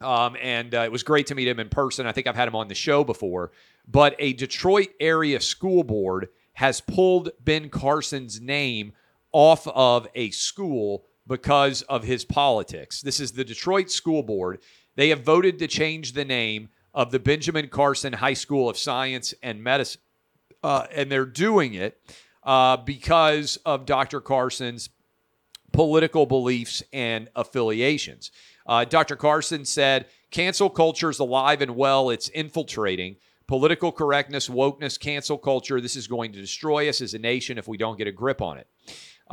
Um, 0.00 0.36
and 0.40 0.74
uh, 0.74 0.80
it 0.80 0.92
was 0.92 1.02
great 1.02 1.28
to 1.28 1.34
meet 1.34 1.48
him 1.48 1.60
in 1.60 1.68
person. 1.68 2.06
I 2.06 2.12
think 2.12 2.26
I've 2.26 2.36
had 2.36 2.48
him 2.48 2.56
on 2.56 2.68
the 2.68 2.74
show 2.74 3.04
before. 3.04 3.52
But 3.88 4.14
a 4.18 4.32
Detroit 4.34 4.88
area 5.00 5.40
school 5.40 5.82
board 5.82 6.28
has 6.54 6.80
pulled 6.80 7.30
Ben 7.40 7.68
Carson's 7.68 8.40
name 8.40 8.92
off 9.32 9.66
of 9.68 10.06
a 10.14 10.30
school 10.30 11.04
because 11.26 11.82
of 11.82 12.04
his 12.04 12.24
politics. 12.24 13.00
This 13.00 13.20
is 13.20 13.32
the 13.32 13.44
Detroit 13.44 13.90
School 13.90 14.22
Board. 14.22 14.60
They 14.96 15.08
have 15.08 15.22
voted 15.22 15.58
to 15.58 15.66
change 15.66 16.12
the 16.12 16.24
name 16.24 16.68
of 16.94 17.10
the 17.10 17.18
Benjamin 17.18 17.68
Carson 17.68 18.12
High 18.12 18.34
School 18.34 18.68
of 18.68 18.76
Science 18.76 19.32
and 19.42 19.62
Medicine. 19.62 20.00
Uh, 20.62 20.86
and 20.94 21.10
they're 21.10 21.24
doing 21.24 21.74
it 21.74 21.98
uh, 22.44 22.76
because 22.76 23.56
of 23.64 23.86
Dr. 23.86 24.20
Carson's 24.20 24.90
political 25.72 26.26
beliefs 26.26 26.82
and 26.92 27.28
affiliations. 27.34 28.30
Uh, 28.66 28.84
Dr. 28.84 29.16
Carson 29.16 29.64
said, 29.64 30.06
cancel 30.30 30.70
culture 30.70 31.10
is 31.10 31.18
alive 31.18 31.62
and 31.62 31.74
well, 31.74 32.10
it's 32.10 32.28
infiltrating. 32.28 33.16
Political 33.46 33.92
correctness, 33.92 34.48
wokeness, 34.48 34.98
cancel 34.98 35.38
culture, 35.38 35.80
this 35.80 35.96
is 35.96 36.06
going 36.06 36.32
to 36.32 36.40
destroy 36.40 36.88
us 36.88 37.00
as 37.00 37.14
a 37.14 37.18
nation 37.18 37.58
if 37.58 37.68
we 37.68 37.76
don't 37.76 37.98
get 37.98 38.06
a 38.06 38.12
grip 38.12 38.40
on 38.40 38.58
it. 38.58 38.66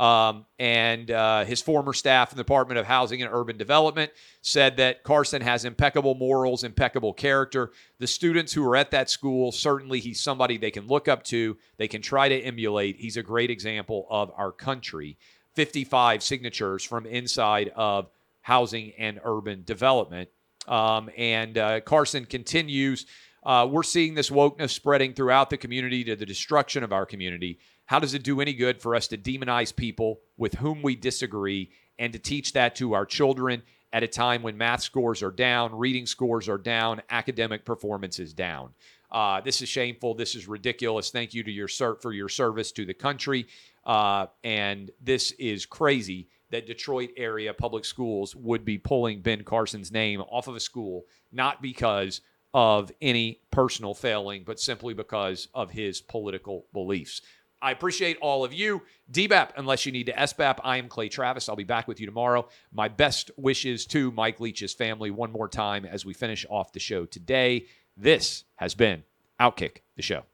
Um, 0.00 0.46
and 0.58 1.10
uh, 1.10 1.44
his 1.44 1.60
former 1.60 1.92
staff 1.92 2.32
in 2.32 2.38
the 2.38 2.42
Department 2.42 2.78
of 2.78 2.86
Housing 2.86 3.20
and 3.20 3.30
Urban 3.30 3.58
Development 3.58 4.10
said 4.40 4.78
that 4.78 5.02
Carson 5.02 5.42
has 5.42 5.66
impeccable 5.66 6.14
morals, 6.14 6.64
impeccable 6.64 7.12
character. 7.12 7.72
The 7.98 8.06
students 8.06 8.52
who 8.52 8.66
are 8.66 8.76
at 8.76 8.92
that 8.92 9.10
school, 9.10 9.52
certainly 9.52 10.00
he's 10.00 10.18
somebody 10.18 10.56
they 10.56 10.70
can 10.70 10.86
look 10.86 11.06
up 11.06 11.22
to, 11.24 11.58
they 11.76 11.86
can 11.86 12.00
try 12.00 12.30
to 12.30 12.40
emulate. 12.40 12.96
He's 12.96 13.18
a 13.18 13.22
great 13.22 13.50
example 13.50 14.06
of 14.08 14.32
our 14.36 14.52
country. 14.52 15.18
55 15.54 16.22
signatures 16.22 16.82
from 16.82 17.04
inside 17.04 17.70
of 17.76 18.08
Housing 18.40 18.92
and 18.96 19.20
Urban 19.22 19.64
Development. 19.64 20.30
Um, 20.66 21.10
and 21.16 21.58
uh, 21.58 21.80
Carson 21.80 22.24
continues. 22.24 23.04
Uh, 23.42 23.66
we're 23.70 23.82
seeing 23.82 24.14
this 24.14 24.30
wokeness 24.30 24.70
spreading 24.70 25.14
throughout 25.14 25.50
the 25.50 25.56
community 25.56 26.04
to 26.04 26.16
the 26.16 26.26
destruction 26.26 26.84
of 26.84 26.92
our 26.92 27.06
community. 27.06 27.58
How 27.86 27.98
does 27.98 28.14
it 28.14 28.22
do 28.22 28.40
any 28.40 28.52
good 28.52 28.80
for 28.80 28.94
us 28.94 29.08
to 29.08 29.18
demonize 29.18 29.74
people 29.74 30.20
with 30.36 30.54
whom 30.54 30.82
we 30.82 30.94
disagree 30.94 31.70
and 31.98 32.12
to 32.12 32.18
teach 32.18 32.52
that 32.52 32.74
to 32.76 32.92
our 32.92 33.06
children 33.06 33.62
at 33.92 34.02
a 34.02 34.08
time 34.08 34.42
when 34.42 34.56
math 34.56 34.82
scores 34.82 35.22
are 35.22 35.30
down, 35.30 35.74
reading 35.74 36.06
scores 36.06 36.48
are 36.48 36.58
down, 36.58 37.02
academic 37.10 37.64
performance 37.64 38.18
is 38.18 38.32
down? 38.32 38.70
Uh, 39.10 39.40
this 39.40 39.60
is 39.60 39.68
shameful. 39.68 40.14
This 40.14 40.34
is 40.34 40.46
ridiculous. 40.46 41.10
Thank 41.10 41.34
you 41.34 41.42
to 41.42 41.50
your 41.50 41.68
for 41.68 42.12
your 42.12 42.28
service 42.28 42.70
to 42.72 42.84
the 42.84 42.94
country. 42.94 43.46
Uh, 43.84 44.26
and 44.44 44.90
this 45.00 45.32
is 45.32 45.66
crazy 45.66 46.28
that 46.50 46.66
Detroit 46.66 47.10
area 47.16 47.52
public 47.54 47.84
schools 47.84 48.36
would 48.36 48.64
be 48.64 48.78
pulling 48.78 49.20
Ben 49.20 49.42
Carson's 49.42 49.90
name 49.90 50.20
off 50.20 50.48
of 50.48 50.56
a 50.56 50.60
school, 50.60 51.04
not 51.32 51.62
because 51.62 52.20
of 52.52 52.90
any 53.00 53.40
personal 53.50 53.94
failing, 53.94 54.42
but 54.44 54.60
simply 54.60 54.94
because 54.94 55.48
of 55.54 55.70
his 55.70 56.00
political 56.00 56.66
beliefs. 56.72 57.22
I 57.62 57.72
appreciate 57.72 58.16
all 58.22 58.42
of 58.42 58.54
you. 58.54 58.82
DBAP, 59.12 59.50
unless 59.56 59.84
you 59.84 59.92
need 59.92 60.06
to 60.06 60.12
SBAP, 60.12 60.60
I 60.64 60.78
am 60.78 60.88
Clay 60.88 61.08
Travis. 61.08 61.48
I'll 61.48 61.56
be 61.56 61.64
back 61.64 61.86
with 61.86 62.00
you 62.00 62.06
tomorrow. 62.06 62.48
My 62.72 62.88
best 62.88 63.30
wishes 63.36 63.84
to 63.86 64.10
Mike 64.12 64.40
Leach's 64.40 64.72
family 64.72 65.10
one 65.10 65.30
more 65.30 65.48
time 65.48 65.84
as 65.84 66.06
we 66.06 66.14
finish 66.14 66.46
off 66.48 66.72
the 66.72 66.80
show 66.80 67.04
today. 67.04 67.66
This 67.96 68.44
has 68.56 68.74
been 68.74 69.04
Outkick 69.38 69.78
the 69.96 70.02
Show. 70.02 70.29